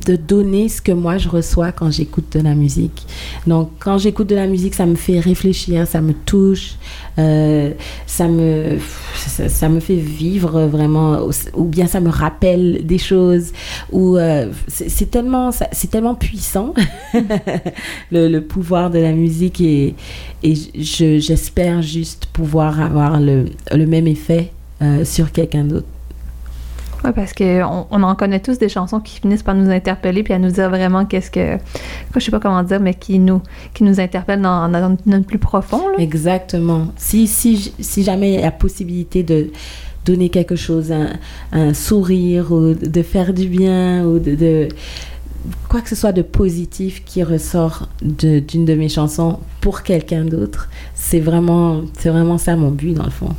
de 0.06 0.15
donner 0.15 0.70
ce 0.70 0.82
que 0.82 0.91
moi 0.91 1.18
je 1.18 1.29
reçois 1.29 1.72
quand 1.72 1.91
j'écoute 1.91 2.25
de 2.38 2.41
la 2.41 2.56
musique. 2.56 3.06
Donc, 3.48 3.72
quand 3.79 3.98
j'écoute 3.98 4.27
de 4.27 4.36
la 4.36 4.48
musique, 4.48 4.75
ça 4.75 4.86
me 4.86 4.96
fait 4.96 5.20
réfléchir, 5.20 5.88
ça 5.88 6.01
me 6.01 6.13
touche, 6.13 6.75
euh, 7.18 7.72
ça, 8.06 8.27
me, 8.27 8.77
ça, 9.15 9.70
me 9.70 9.79
fait 9.79 9.96
vivre 9.96 10.62
vraiment, 10.68 11.27
ou 11.56 11.63
bien 11.65 11.88
ça 11.88 12.00
me 12.00 12.10
rappelle 12.10 12.86
des 12.86 12.98
choses, 12.98 13.51
ou 13.91 14.18
euh, 14.18 14.50
c'est 14.68 15.10
tellement, 15.12 15.51
tellement 15.91 16.15
puissant 16.15 16.74
le, 18.12 18.39
pouvoir 18.39 18.89
de 18.89 19.00
la 19.00 19.12
musique 19.12 19.62
et, 19.62 19.96
et 20.44 20.56
je- 20.56 21.20
j'espère 21.20 21.82
juste 21.82 22.27
pouvoir 22.34 22.79
avoir 22.79 23.20
le, 23.20 23.46
le 23.74 23.86
même 23.86 24.08
effet 24.08 24.51
euh, 24.82 25.03
sur 25.06 25.32
quelqu'un 25.32 25.65
d'autre. 25.65 25.88
Oui, 27.03 27.12
parce 27.15 27.34
qu'on 27.34 27.88
on 27.89 28.03
en 28.03 28.15
connaît 28.15 28.39
tous 28.39 28.58
des 28.58 28.70
chansons 28.70 29.00
qui 29.00 29.20
finissent 29.20 29.44
par 29.44 29.56
nous 29.56 29.70
interpeller 29.70 30.24
puis 30.24 30.34
à 30.34 30.39
nous 30.39 30.51
dire 30.51 30.70
vraiment 30.70 31.06
qu'est-ce 31.06 31.32
que. 31.32 31.58
Je 32.13 32.20
sais 32.20 32.32
pas 32.32 32.39
comment 32.39 32.63
dire, 32.63 32.79
mais 32.79 32.94
qui 32.94 33.20
nous, 33.20 33.41
qui 33.74 33.84
nous 33.84 34.00
interpellent 34.00 34.41
dans, 34.41 34.70
dans 34.70 34.98
notre 35.06 35.25
plus 35.25 35.39
profond. 35.39 35.82
Exactement. 35.98 36.88
Si, 36.98 37.27
si, 37.27 37.74
si 37.79 38.03
jamais 38.03 38.34
il 38.34 38.39
y 38.41 38.44
a 38.44 38.51
possibilité 38.51 39.24
de 39.24 39.51
donner 40.06 40.29
quelque 40.29 40.56
chose, 40.56 40.94
un, 41.51 41.74
sourire 41.74 42.51
ou 42.51 42.74
de 42.74 43.01
faire 43.01 43.34
du 43.34 43.48
bien 43.48 44.06
ou 44.06 44.20
de, 44.20 44.68
quoi 45.68 45.82
que 45.82 45.89
ce 45.89 45.96
soit 45.96 46.12
de 46.12 46.22
positif 46.22 47.03
qui 47.06 47.24
ressort 47.24 47.89
d'une 48.01 48.65
de, 48.65 48.73
mes 48.73 48.89
chansons 48.89 49.39
pour 49.62 49.84
quelqu'un 49.84 50.26
d'autre, 50.26 50.69
c'est 50.95 51.19
vraiment, 51.19 51.82
vraiment 52.04 52.38
ça 52.38 52.56
mon 52.56 52.71
but 52.71 52.93
dans 52.93 53.06
le 53.06 53.12
fond. 53.12 53.36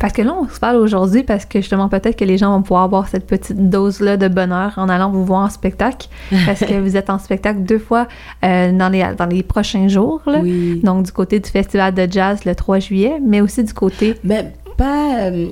Parce 0.00 0.12
que 0.12 0.22
là, 0.22 0.34
on 0.38 0.48
se 0.48 0.60
parle 0.60 0.76
aujourd'hui 0.76 1.24
parce 1.24 1.44
que 1.44 1.60
justement, 1.60 1.88
peut-être 1.88 2.16
que 2.16 2.24
les 2.24 2.38
gens 2.38 2.52
vont 2.52 2.62
pouvoir 2.62 2.82
avoir 2.84 3.08
cette 3.08 3.26
petite 3.26 3.68
dose-là 3.68 4.16
de 4.16 4.28
bonheur 4.28 4.74
en 4.76 4.88
allant 4.88 5.10
vous 5.10 5.24
voir 5.24 5.40
en 5.40 5.50
spectacle. 5.50 6.08
Parce 6.46 6.60
que 6.60 6.74
vous 6.80 6.96
êtes 6.96 7.10
en 7.10 7.18
spectacle 7.18 7.60
deux 7.60 7.78
fois 7.78 8.06
euh, 8.44 8.72
dans, 8.72 8.88
les, 8.88 9.04
dans 9.16 9.26
les 9.26 9.42
prochains 9.42 9.88
jours. 9.88 10.22
Là. 10.26 10.38
Oui. 10.42 10.80
Donc, 10.82 11.06
du 11.06 11.12
côté 11.12 11.40
du 11.40 11.50
Festival 11.50 11.94
de 11.94 12.06
jazz 12.10 12.44
le 12.44 12.54
3 12.54 12.78
juillet, 12.78 13.20
mais 13.24 13.40
aussi 13.40 13.64
du 13.64 13.74
côté. 13.74 14.14
Mais 14.22 14.52
pas, 14.76 15.22
euh, 15.22 15.48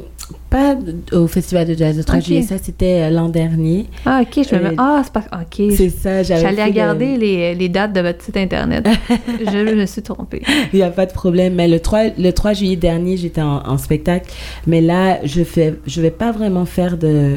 pas 0.57 1.17
au 1.17 1.27
Festival 1.27 1.67
de 1.67 1.75
jazz 1.75 1.97
de 1.97 2.03
3 2.03 2.19
Ok. 2.19 2.25
juillet, 2.25 2.43
ça 2.43 2.57
c'était 2.61 3.03
euh, 3.03 3.11
l'an 3.11 3.29
dernier. 3.29 3.87
Ah, 4.05 4.23
ok, 4.23 4.45
je 4.51 4.57
me 4.57 4.67
Euh. 4.67 4.75
Ah, 4.79 5.03
c'est 5.05 5.13
pas. 5.13 5.25
Ok. 5.33 5.71
C'est 5.77 5.91
ça, 5.91 6.23
j'avais 6.23 6.41
J'allais 6.41 6.65
regarder 6.65 7.17
les, 7.17 7.55
les 7.55 7.69
dates 7.69 7.93
de 7.93 8.01
votre 8.01 8.23
site 8.23 8.37
internet. 8.37 8.87
je 9.41 9.75
me 9.75 9.87
suis 9.87 10.03
trompée. 10.03 10.43
Il 10.73 10.77
n'y 10.77 10.83
a 10.83 10.91
pas 10.91 11.07
de 11.07 11.13
problème. 11.13 11.55
Mais 11.55 11.69
le 11.69 11.81
3, 11.81 12.05
le 12.19 12.31
3 12.31 12.55
juillet 12.55 12.77
dernier, 12.77 13.17
j'étais 13.17 13.43
en, 13.43 13.63
en 13.67 13.79
spectacle. 13.79 14.31
Mais 14.67 14.81
là, 14.81 15.19
je 15.25 15.41
ne 15.41 15.73
je 15.87 16.01
vais 16.01 16.11
pas 16.11 16.33
vraiment 16.33 16.65
faire 16.65 16.97
de, 16.97 17.37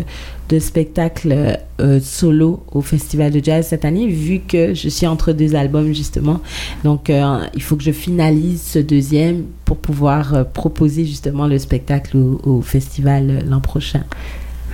de 0.49 0.59
spectacle 0.59 1.57
euh, 1.79 1.99
solo 2.01 2.63
au 2.71 2.81
Festival 2.81 3.31
de 3.31 3.43
Jazz 3.43 3.67
cette 3.67 3.85
année, 3.85 4.07
vu 4.07 4.39
que 4.39 4.73
je 4.73 4.89
suis 4.89 5.07
entre 5.07 5.31
deux 5.31 5.55
albums, 5.55 5.93
justement. 5.93 6.39
Donc, 6.83 7.09
euh, 7.09 7.39
il 7.53 7.61
faut 7.61 7.75
que 7.75 7.83
je 7.83 7.91
finalise 7.91 8.61
ce 8.61 8.79
deuxième 8.79 9.43
pour 9.65 9.77
pouvoir 9.77 10.33
euh, 10.33 10.43
proposer 10.43 11.05
justement 11.05 11.45
le 11.47 11.59
spectacle 11.59 12.17
au, 12.17 12.41
au 12.43 12.61
festival 12.61 13.08
euh, 13.17 13.39
l'an 13.47 13.59
prochain. 13.61 14.03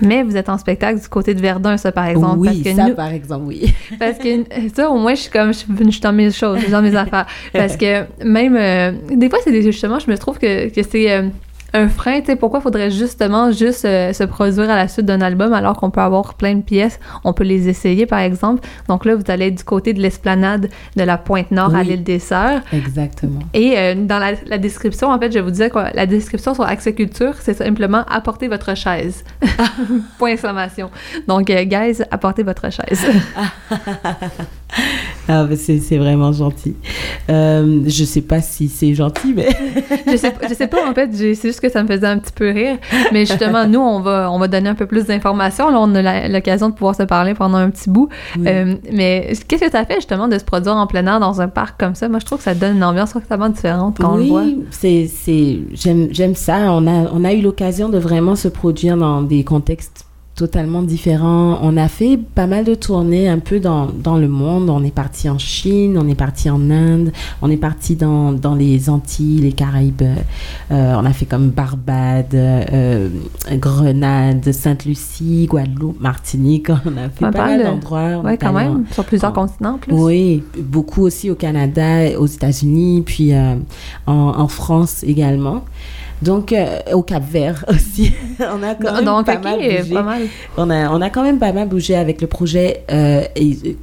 Mais 0.01 0.23
vous 0.23 0.35
êtes 0.35 0.49
en 0.49 0.57
spectacle 0.57 0.99
du 0.99 1.07
côté 1.07 1.33
de 1.33 1.39
Verdun, 1.39 1.77
ça, 1.77 1.91
par 1.93 2.05
exemple. 2.07 2.39
oui, 2.39 2.47
parce 2.49 2.59
que 2.63 2.75
ça, 2.75 2.87
nous- 2.89 2.95
par 2.95 3.11
exemple, 3.13 3.45
oui. 3.45 3.73
Parce 3.99 4.17
que 4.17 4.43
ça, 4.75 4.89
au 4.89 4.97
moins, 4.97 5.15
je 5.15 5.21
suis 5.21 5.31
comme, 5.31 5.53
je 5.53 5.59
suis, 5.59 5.67
je 5.85 5.89
suis 5.89 6.01
dans 6.01 6.11
mes 6.11 6.31
choses, 6.31 6.57
je 6.57 6.63
suis 6.63 6.71
dans 6.71 6.81
mes 6.81 6.95
affaires. 6.95 7.25
Parce 7.53 7.77
que 7.77 8.03
même, 8.23 8.57
euh, 8.57 8.91
des 9.15 9.29
fois, 9.29 9.39
c'est 9.43 9.51
des, 9.53 9.61
justement, 9.61 9.99
je 9.99 10.11
me 10.11 10.17
trouve 10.17 10.37
que, 10.37 10.67
que 10.67 10.81
c'est 10.83 11.09
euh, 11.11 11.29
un 11.75 11.89
frein, 11.89 12.21
tu 12.21 12.27
sais, 12.27 12.35
pourquoi 12.37 12.61
faudrait 12.61 12.89
justement 12.89 13.51
juste 13.51 13.83
euh, 13.85 14.13
se 14.13 14.23
produire 14.23 14.69
à 14.69 14.75
la 14.75 14.87
suite 14.87 15.05
d'un 15.05 15.19
album 15.19 15.51
alors 15.53 15.75
qu'on 15.75 15.91
peut 15.91 16.01
avoir 16.01 16.35
plein 16.35 16.55
de 16.55 16.61
pièces, 16.61 16.99
on 17.23 17.33
peut 17.33 17.43
les 17.43 17.67
essayer, 17.67 18.05
par 18.05 18.19
exemple. 18.19 18.65
Donc 18.87 19.05
là, 19.05 19.15
vous 19.15 19.23
allez 19.27 19.47
être 19.47 19.55
du 19.55 19.63
côté 19.63 19.93
de 19.93 20.01
l'esplanade 20.01 20.69
de 20.95 21.03
la 21.03 21.17
Pointe-Nord 21.17 21.75
à 21.75 21.83
l'île 21.83 22.03
des 22.03 22.19
Sœurs. 22.19 22.61
Exactement. 22.71 23.39
Et 23.53 23.77
euh, 23.77 23.95
dans 23.95 24.19
la, 24.19 24.31
la 24.45 24.57
description, 24.57 25.09
en 25.09 25.19
fait, 25.19 25.33
je 25.33 25.39
vous 25.39 25.51
disais 25.51 25.69
que 25.69 25.79
la 25.93 26.05
description 26.05 26.53
sur 26.53 26.63
Accès 26.63 26.93
Culture, 26.93 27.35
c'est 27.41 27.55
simplement 27.55 28.05
apporter 28.09 28.47
votre 28.47 28.75
chaise. 28.75 29.25
Point 30.17 30.29
exclamation. 30.29 30.89
Donc, 31.27 31.49
euh, 31.49 31.63
guys, 31.65 32.01
apportez 32.09 32.43
votre 32.43 32.71
chaise. 32.71 33.05
Ah, 35.27 35.43
bah, 35.43 35.55
c'est 35.55 35.97
vraiment 35.97 36.31
gentil. 36.31 36.75
Euh, 37.29 37.81
je 37.87 38.03
sais 38.03 38.21
pas 38.21 38.41
si 38.41 38.69
c'est 38.69 38.93
gentil, 38.93 39.33
mais 39.35 39.47
je 40.07 40.17
sais, 40.17 40.33
je 40.47 40.53
sais 40.53 40.67
pas, 40.67 40.87
en 40.87 40.93
fait, 40.93 41.09
c'est 41.13 41.33
juste 41.33 41.59
que 41.59 41.69
ça 41.69 41.81
me 41.83 41.87
faisait 41.87 42.07
un 42.07 42.19
petit 42.19 42.33
peu 42.33 42.49
rire. 42.51 42.77
Mais 43.11 43.25
justement, 43.25 43.65
nous, 43.65 43.79
on 43.79 44.01
va, 44.01 44.29
on 44.31 44.37
va 44.37 44.47
donner 44.47 44.69
un 44.69 44.75
peu 44.75 44.85
plus 44.85 45.05
d'informations. 45.05 45.69
Là, 45.71 45.79
on 45.79 45.95
a 45.95 46.27
l'occasion 46.27 46.69
de 46.69 46.75
pouvoir 46.75 46.95
se 46.95 47.03
parler 47.03 47.33
pendant 47.33 47.57
un 47.57 47.69
petit 47.69 47.89
bout. 47.89 48.09
Oui. 48.37 48.45
Euh, 48.47 48.75
mais 48.91 49.33
qu'est-ce 49.47 49.65
que 49.65 49.71
ça 49.71 49.85
fait 49.85 49.95
justement 49.95 50.27
de 50.27 50.37
se 50.37 50.43
produire 50.43 50.75
en 50.75 50.87
plein 50.87 51.05
air 51.07 51.19
dans 51.19 51.41
un 51.41 51.47
parc 51.47 51.79
comme 51.79 51.95
ça? 51.95 52.07
Moi, 52.07 52.19
je 52.19 52.25
trouve 52.25 52.37
que 52.37 52.43
ça 52.43 52.53
donne 52.53 52.77
une 52.77 52.83
ambiance 52.83 53.13
totalement 53.13 53.49
différente 53.49 53.97
quand 53.99 54.13
on 54.13 54.17
le 54.17 54.23
voit. 54.25 54.43
oui, 54.43 54.65
c'est 54.71 55.59
j'aime 55.73 56.35
ça. 56.35 56.71
On 56.71 56.87
a 56.87 57.09
on 57.11 57.23
a 57.23 57.33
eu 57.33 57.41
l'occasion 57.41 57.89
de 57.89 57.97
vraiment 57.97 58.35
se 58.35 58.47
produire 58.47 58.97
dans 58.97 59.21
des 59.21 59.43
contextes 59.43 60.04
totalement 60.35 60.81
différents. 60.81 61.59
On 61.61 61.77
a 61.77 61.87
fait 61.87 62.17
pas 62.17 62.45
mal 62.45 62.65
de 62.65 62.75
tournées 62.75 63.29
un 63.29 63.39
peu 63.39 63.59
dans, 63.61 63.85
dans 63.87 64.17
le 64.17 64.27
monde. 64.27 64.69
On 64.69 64.83
est 64.83 64.93
parti 64.93 65.29
en 65.29 65.37
Chine, 65.37 65.97
on 65.97 66.07
est 66.09 66.15
parti 66.15 66.49
en 66.49 66.69
Inde, 66.69 67.11
on 67.41 67.49
est 67.49 67.55
parti 67.57 67.95
dans, 67.95 68.33
dans 68.33 68.53
les 68.53 68.89
Antilles, 68.89 69.39
les 69.41 69.53
Caraïbes. 69.53 70.01
Euh, 70.71 70.95
on 70.99 71.05
a 71.05 71.13
fait 71.13 71.25
comme 71.25 71.49
Barbade, 71.51 72.33
euh, 72.35 73.07
Grenade, 73.53 74.51
Sainte-Lucie, 74.51 75.47
Guadeloupe, 75.49 75.99
Martinique. 76.01 76.69
On 76.85 76.97
a 76.97 77.09
fait 77.09 77.21
Pas 77.21 77.31
pas, 77.31 77.39
mal 77.47 77.49
mal 77.51 77.59
de- 77.59 77.63
d'endroits. 77.63 78.31
Est 78.33 78.37
quand 78.37 78.49
en- 78.49 78.53
même, 78.53 78.85
sur 78.91 79.05
plusieurs 79.05 79.31
en- 79.31 79.35
continents 79.47 79.75
en 79.75 79.77
plus. 79.77 79.93
oui, 79.93 80.43
beaucoup 80.59 81.03
aussi 81.03 81.31
au 81.31 81.35
Canada, 81.35 82.19
aux 82.19 82.25
États-Unis, 82.27 83.03
puis 83.05 83.33
euh, 83.33 83.55
en, 84.05 84.13
en 84.13 84.47
France 84.47 85.03
également. 85.07 85.63
Donc, 86.25 86.51
euh, 86.51 86.79
au 86.93 87.03
Cap-Vert 87.03 87.63
aussi. 87.69 88.11
on 88.39 88.63
a 88.63 88.75
quand 88.75 88.93
même 88.95 89.23
pas 89.23 89.39
mal 89.39 89.59
bougé. 89.59 89.93
pas 89.93 90.01
mal. 90.01 90.21
On 90.57 90.69
a, 90.69 90.89
on 90.89 90.99
a 91.01 91.09
quand 91.09 91.23
même 91.23 91.37
pas 91.39 91.53
mal 91.53 91.67
bougé 91.69 91.95
avec 91.95 92.19
le 92.19 92.27
projet 92.27 92.83
euh, 92.91 93.23
et, 93.35 93.77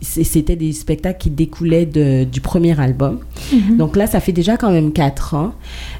c'était 0.00 0.56
des 0.56 0.72
spectacles 0.72 1.18
qui 1.18 1.30
découlaient 1.30 1.84
de, 1.84 2.24
du 2.24 2.40
premier 2.40 2.78
album. 2.80 3.20
Mhm. 3.52 3.76
Donc 3.76 3.96
là, 3.96 4.06
ça 4.06 4.20
fait 4.20 4.32
déjà 4.32 4.56
quand 4.56 4.70
même 4.70 4.92
quatre 4.92 5.34
ans. 5.34 5.52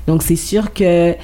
Donc 0.07 0.23
c'est 0.23 0.37
sûr 0.37 0.73
que 0.73 1.15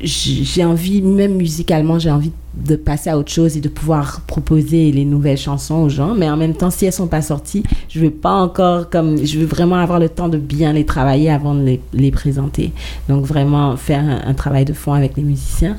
j'ai 0.00 0.64
envie, 0.64 1.00
même 1.02 1.34
musicalement, 1.34 1.98
j'ai 1.98 2.10
envie 2.10 2.32
de 2.54 2.74
passer 2.74 3.10
à 3.10 3.18
autre 3.18 3.30
chose 3.30 3.56
et 3.56 3.60
de 3.60 3.68
pouvoir 3.68 4.22
proposer 4.26 4.90
les 4.90 5.04
nouvelles 5.04 5.38
chansons 5.38 5.76
aux 5.76 5.88
gens. 5.88 6.14
Mais 6.14 6.28
en 6.28 6.36
même 6.36 6.54
temps, 6.54 6.70
si 6.70 6.86
elles 6.86 6.92
sont 6.92 7.06
pas 7.06 7.22
sorties, 7.22 7.62
je 7.88 8.00
veux 8.00 8.10
pas 8.10 8.32
encore 8.32 8.90
comme, 8.90 9.24
je 9.24 9.38
veux 9.38 9.46
vraiment 9.46 9.76
avoir 9.76 9.98
le 9.98 10.08
temps 10.08 10.28
de 10.28 10.38
bien 10.38 10.72
les 10.72 10.84
travailler 10.84 11.30
avant 11.30 11.54
de 11.54 11.62
les, 11.62 11.80
les 11.92 12.10
présenter. 12.10 12.72
Donc 13.08 13.24
vraiment 13.24 13.76
faire 13.76 14.04
un, 14.26 14.34
travail 14.34 14.64
de 14.64 14.72
fond 14.72 14.92
avec 14.92 15.16
les 15.16 15.22
musiciens. 15.22 15.76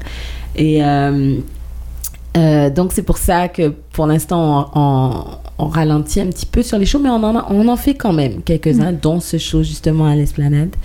Et 0.55 0.83
euh, 0.83 1.37
euh, 2.37 2.69
donc 2.69 2.93
c'est 2.93 3.03
pour 3.03 3.17
ça 3.17 3.47
que 3.47 3.73
pour 3.91 4.07
l'instant 4.07 4.69
on- 4.73 5.46
on 5.59 5.67
ralentit 5.67 6.21
un 6.21 6.27
petit 6.27 6.45
peu 6.45 6.61
sur 6.63 6.77
les 6.77 6.85
shows, 6.85 6.99
mais 6.99 7.09
on 7.09 7.15
en, 7.23 7.35
a- 7.35 7.47
on 7.49 7.67
en 7.67 7.75
fait 7.77 7.95
quand 7.95 8.13
même 8.13 8.41
quelques-uns, 8.43 8.91
dont 8.93 9.19
ce 9.19 9.37
show 9.37 9.63
justement 9.63 10.05
à 10.05 10.15
l'Esplanade, 10.15 10.75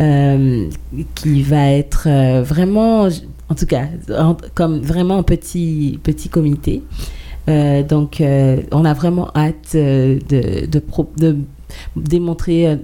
euh, 0.00 0.68
qui 1.14 1.42
va 1.42 1.70
être 1.70 2.06
euh, 2.08 2.42
vraiment, 2.42 3.08
en 3.48 3.54
tout 3.54 3.66
cas, 3.66 3.84
en- 4.18 4.36
comme 4.54 4.80
vraiment 4.80 5.18
un 5.18 5.22
petit, 5.22 6.00
petit 6.02 6.28
comité. 6.28 6.82
Euh, 7.48 7.84
donc, 7.84 8.20
on 8.72 8.84
a 8.84 8.92
vraiment 8.94 9.28
hâte 9.36 9.74
de, 9.74 10.18
de, 10.66 10.78
pro- 10.80 11.12
de 11.16 11.36
démontrer 11.94 12.78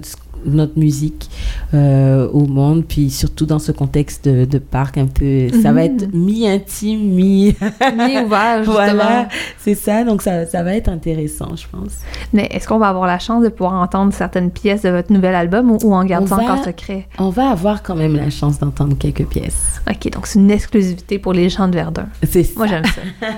notre 0.47 0.79
musique 0.79 1.29
euh, 1.75 2.29
au 2.33 2.47
monde, 2.47 2.85
puis 2.87 3.11
surtout 3.11 3.47
dans 3.47 3.59
ce 3.59 3.73
contexte 3.73 4.29
de, 4.29 4.45
de 4.45 4.59
parc 4.59 4.99
un 4.99 5.07
peu, 5.07 5.49
ça 5.63 5.73
va 5.73 5.83
Mhm. 5.83 5.97
être 6.03 6.13
mi-intime, 6.15 7.01
mi... 7.15 7.55
Mi-ouvert, 7.97 8.63
voilà, 8.65 9.29
c'est 9.59 9.75
ça, 9.75 10.05
donc 10.05 10.23
ça, 10.23 10.47
ça 10.47 10.63
va 10.63 10.75
être 10.75 10.89
intéressant, 10.89 11.55
je 11.57 11.67
pense. 11.71 11.93
Mais 12.33 12.49
est-ce 12.53 12.69
qu'on 12.69 12.79
va 12.79 12.89
avoir 12.89 13.07
la 13.07 13.19
chance 13.19 13.43
de 13.43 13.49
pouvoir 13.49 13.75
entendre 13.75 14.13
certaines 14.13 14.51
pièces 14.51 14.83
de 14.83 14.91
votre 14.91 15.13
nouvel 15.13 15.35
album 15.35 15.71
ou, 15.71 15.79
ou 15.83 15.95
en 15.95 16.05
garde 16.05 16.27
ça 16.29 16.37
On 16.41 16.45
va- 16.47 16.53
encore 16.53 16.65
secret? 16.65 17.09
On 17.19 17.31
va 17.31 17.51
avoir 17.51 17.83
quand 17.83 17.95
même 17.97 18.17
la 18.17 18.31
chance 18.31 18.59
d'entendre 18.59 18.97
quelques 18.99 19.27
pièces. 19.27 19.81
OK, 19.91 20.11
donc 20.13 20.27
c'est 20.27 20.39
une 20.39 20.51
exclusivité 20.51 21.19
pour 21.19 21.33
les 21.33 21.49
gens 21.49 21.69
de 21.69 21.75
Verdun. 21.75 22.07
C'est 22.23 22.45
ça. 22.45 22.53
Moi, 22.59 22.67
j'aime 22.67 22.85
ça. 22.85 23.01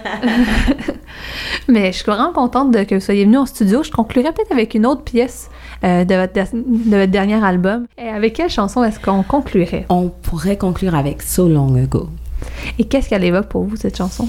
Mais 1.69 1.93
je 1.93 1.97
suis 1.99 2.05
vraiment 2.07 2.33
contente 2.33 2.71
de, 2.73 2.83
que 2.85 2.95
vous 2.97 3.01
soyez 3.01 3.25
venu 3.25 3.38
en 3.38 3.47
studio. 3.47 3.83
Je 3.83 3.90
conclurai 3.90 4.33
peut-être 4.33 4.53
avec 4.53 4.75
une 4.75 4.87
autre 4.87 5.03
pièce 5.03 5.49
euh, 5.85 6.05
de, 6.05 6.14
votre, 6.14 6.35
de 6.35 6.97
votre 6.97 7.12
dernier 7.12 7.44
album. 7.44 7.87
Et 7.99 8.09
avec 8.09 8.33
quelle 8.35 8.51
chanson 8.51 8.83
est-ce 8.83 8.99
qu'on 8.99 9.23
conclurait? 9.23 9.87
On 9.88 10.09
pourrait 10.09 10.57
conclure 10.57 10.94
avec 10.94 11.23
So 11.23 11.49
Long 11.49 11.75
Ago. 11.77 12.09
Et 12.79 12.85
qu'est-ce 12.85 13.09
qu'elle 13.09 13.25
évoque 13.25 13.47
pour 13.47 13.64
vous, 13.64 13.77
cette 13.77 13.97
chanson? 13.97 14.29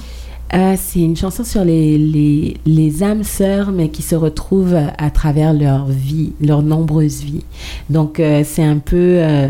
Euh, 0.53 0.75
c'est 0.77 0.99
une 0.99 1.17
chanson 1.17 1.43
sur 1.43 1.65
les, 1.65 1.97
les, 1.97 2.57
les 2.67 3.03
âmes 3.03 3.23
sœurs, 3.23 3.71
mais 3.71 3.89
qui 3.89 4.03
se 4.03 4.15
retrouvent 4.15 4.77
à 4.97 5.09
travers 5.09 5.53
leur 5.53 5.87
vie, 5.87 6.33
leurs 6.39 6.61
nombreuses 6.61 7.23
vies. 7.23 7.43
Donc, 7.89 8.19
euh, 8.19 8.43
c'est 8.45 8.63
un 8.63 8.77
peu 8.77 9.17
euh, 9.19 9.47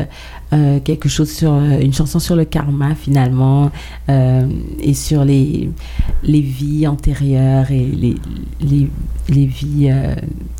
euh, 0.55 0.79
quelque 0.79 1.09
chose 1.09 1.29
sur, 1.31 1.51
euh, 1.53 1.79
une 1.81 1.93
chanson 1.93 2.19
sur 2.19 2.35
le 2.35 2.45
karma, 2.45 2.95
finalement, 2.95 3.71
euh, 4.09 4.47
et 4.79 4.93
sur 4.93 5.25
les, 5.25 5.69
les 6.23 6.41
vies 6.41 6.87
antérieures 6.87 7.69
et 7.71 7.85
les, 7.85 8.15
les, 8.61 8.87
les 9.29 9.45
vies, 9.45 9.89
euh, 9.91 10.15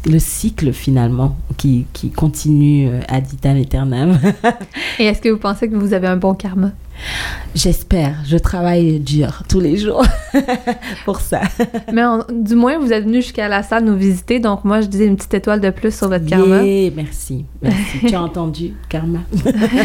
le 0.05 0.19
cycle, 0.19 0.73
finalement, 0.73 1.38
qui, 1.58 1.86
qui 1.93 2.10
continue 2.10 2.89
euh, 2.89 2.99
ad 3.08 3.25
vitam 3.25 3.55
aeternam. 3.58 4.19
Et 4.99 5.05
est-ce 5.05 5.21
que 5.21 5.29
vous 5.29 5.38
pensez 5.39 5.69
que 5.69 5.75
vous 5.75 5.93
avez 5.93 6.08
un 6.08 6.17
bon 6.17 6.34
karma? 6.34 6.71
J'espère, 7.53 8.15
je 8.25 8.38
travaille 8.38 8.99
dur 9.01 9.43
tous 9.49 9.60
les 9.60 9.75
jours 9.77 10.03
pour 11.05 11.19
ça. 11.19 11.41
Mais 11.91 12.03
en- 12.03 12.23
du 12.31 12.55
moins, 12.55 12.77
vous 12.79 12.91
êtes 12.93 13.03
venu 13.03 13.21
jusqu'à 13.21 13.47
la 13.49 13.63
salle 13.63 13.84
nous 13.84 13.97
visiter. 13.97 14.39
Donc, 14.39 14.63
moi, 14.63 14.79
je 14.81 14.88
disais 14.88 15.05
une 15.05 15.17
petite 15.17 15.34
étoile 15.34 15.60
de 15.60 15.69
plus 15.71 15.93
sur 15.95 16.08
votre 16.08 16.25
karma. 16.25 16.62
Merci, 16.63 17.45
merci. 17.62 17.99
tu 18.08 18.15
as 18.15 18.21
entendu, 18.23 18.73
Karma 18.89 19.19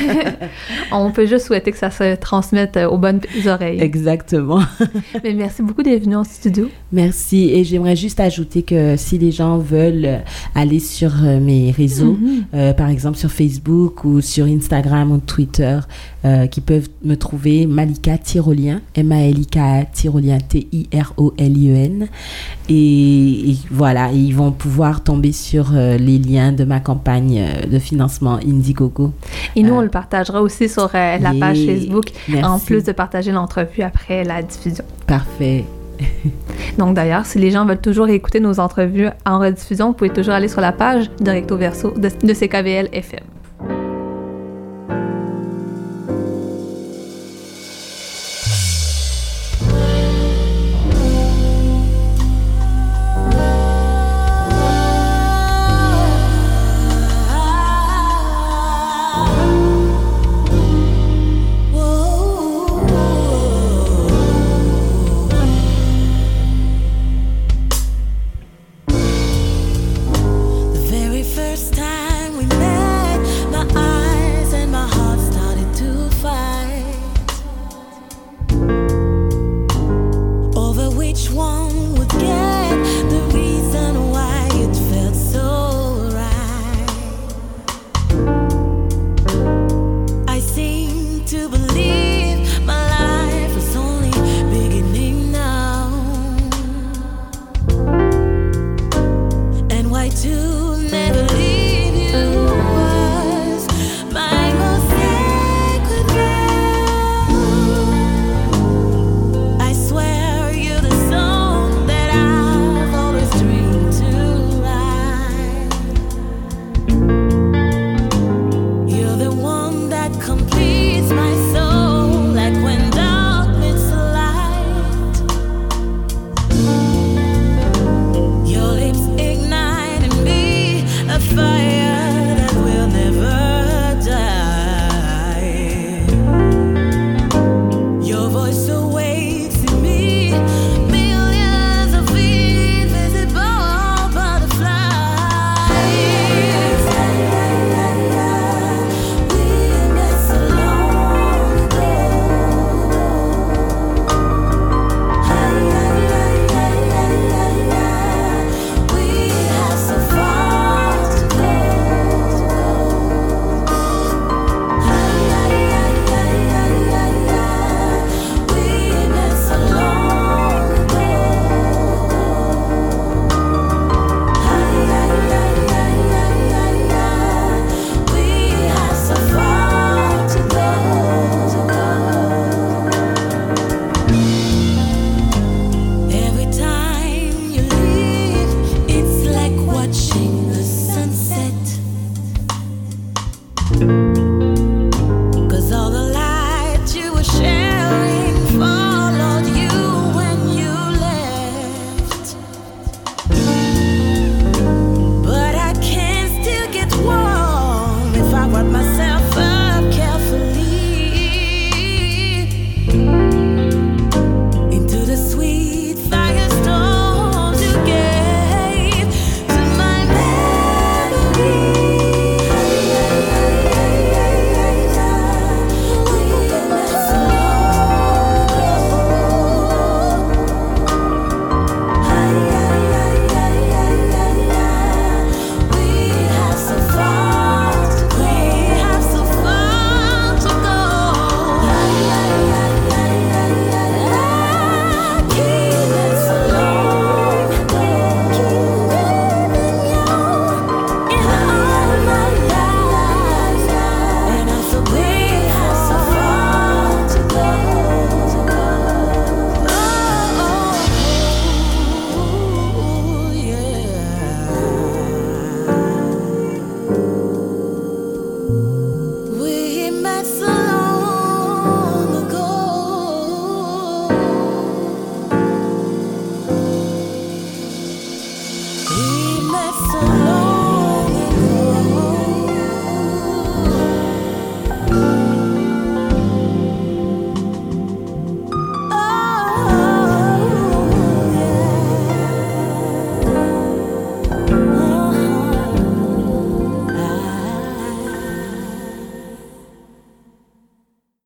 On 0.92 1.10
peut 1.10 1.26
juste 1.26 1.46
souhaiter 1.46 1.70
que 1.72 1.78
ça 1.78 1.90
se 1.90 2.16
transmette 2.16 2.76
euh, 2.76 2.88
aux 2.88 2.98
bonnes 2.98 3.20
oreilles. 3.46 3.80
Exactement. 3.80 4.60
Mais 5.24 5.32
merci 5.34 5.62
beaucoup 5.62 5.82
d'être 5.82 6.02
venu 6.04 6.16
en 6.16 6.24
studio. 6.24 6.68
Merci. 6.92 7.50
Et 7.52 7.64
j'aimerais 7.64 7.96
juste 7.96 8.20
ajouter 8.20 8.62
que 8.62 8.96
si 8.96 9.18
les 9.18 9.30
gens 9.30 9.58
veulent 9.58 10.04
euh, 10.04 10.18
aller 10.54 10.80
sur 10.80 11.12
euh, 11.24 11.38
mes 11.40 11.70
réseaux, 11.70 12.12
Mhm. 12.20 12.44
euh, 12.54 12.72
par 12.72 12.88
exemple 12.88 13.16
sur 13.18 13.30
Facebook 13.30 14.04
ou 14.04 14.20
sur 14.20 14.46
Instagram 14.46 15.12
ou 15.12 15.18
Twitter, 15.18 15.78
euh, 16.24 16.46
qui 16.46 16.60
peuvent 16.60 16.88
me 17.04 17.14
trouver 17.14 17.66
Malika 17.66 18.18
Tyrolien, 18.18 18.80
M-A-L-I-K 18.94 19.58
Tyrolien, 19.92 20.38
T-I-R-O-L-I-E-N. 20.38 22.08
Et, 22.68 23.50
et 23.50 23.56
voilà, 23.70 24.10
ils 24.12 24.34
vont 24.34 24.52
pouvoir 24.52 25.02
tomber 25.02 25.32
sur 25.32 25.72
euh, 25.74 25.96
les 25.96 26.18
liens 26.18 26.52
de 26.52 26.64
ma 26.64 26.80
campagne 26.80 27.42
de 27.70 27.78
financement 27.78 28.36
Indiegogo. 28.36 29.12
Et 29.56 29.62
nous, 29.62 29.74
on 29.80 29.84
le 29.84 29.90
partagera 29.90 30.42
aussi 30.42 30.68
sur 30.68 30.90
euh, 30.94 31.18
la 31.18 31.32
page. 31.38 31.58
Facebook, 31.64 32.06
Merci. 32.28 32.44
en 32.44 32.58
plus 32.58 32.84
de 32.84 32.92
partager 32.92 33.32
l'entrevue 33.32 33.82
après 33.82 34.24
la 34.24 34.42
diffusion. 34.42 34.84
Parfait. 35.06 35.64
Donc 36.78 36.94
d'ailleurs, 36.94 37.26
si 37.26 37.38
les 37.38 37.50
gens 37.50 37.66
veulent 37.66 37.80
toujours 37.80 38.08
écouter 38.08 38.40
nos 38.40 38.60
entrevues 38.60 39.08
en 39.26 39.38
rediffusion, 39.38 39.88
vous 39.88 39.92
pouvez 39.94 40.10
toujours 40.10 40.34
aller 40.34 40.48
sur 40.48 40.60
la 40.60 40.72
page 40.72 41.10
de 41.20 41.30
Recto 41.30 41.56
Verso 41.56 41.90
de, 41.90 42.10
de 42.22 42.32
CKVL 42.34 42.88
FM. 42.92 43.20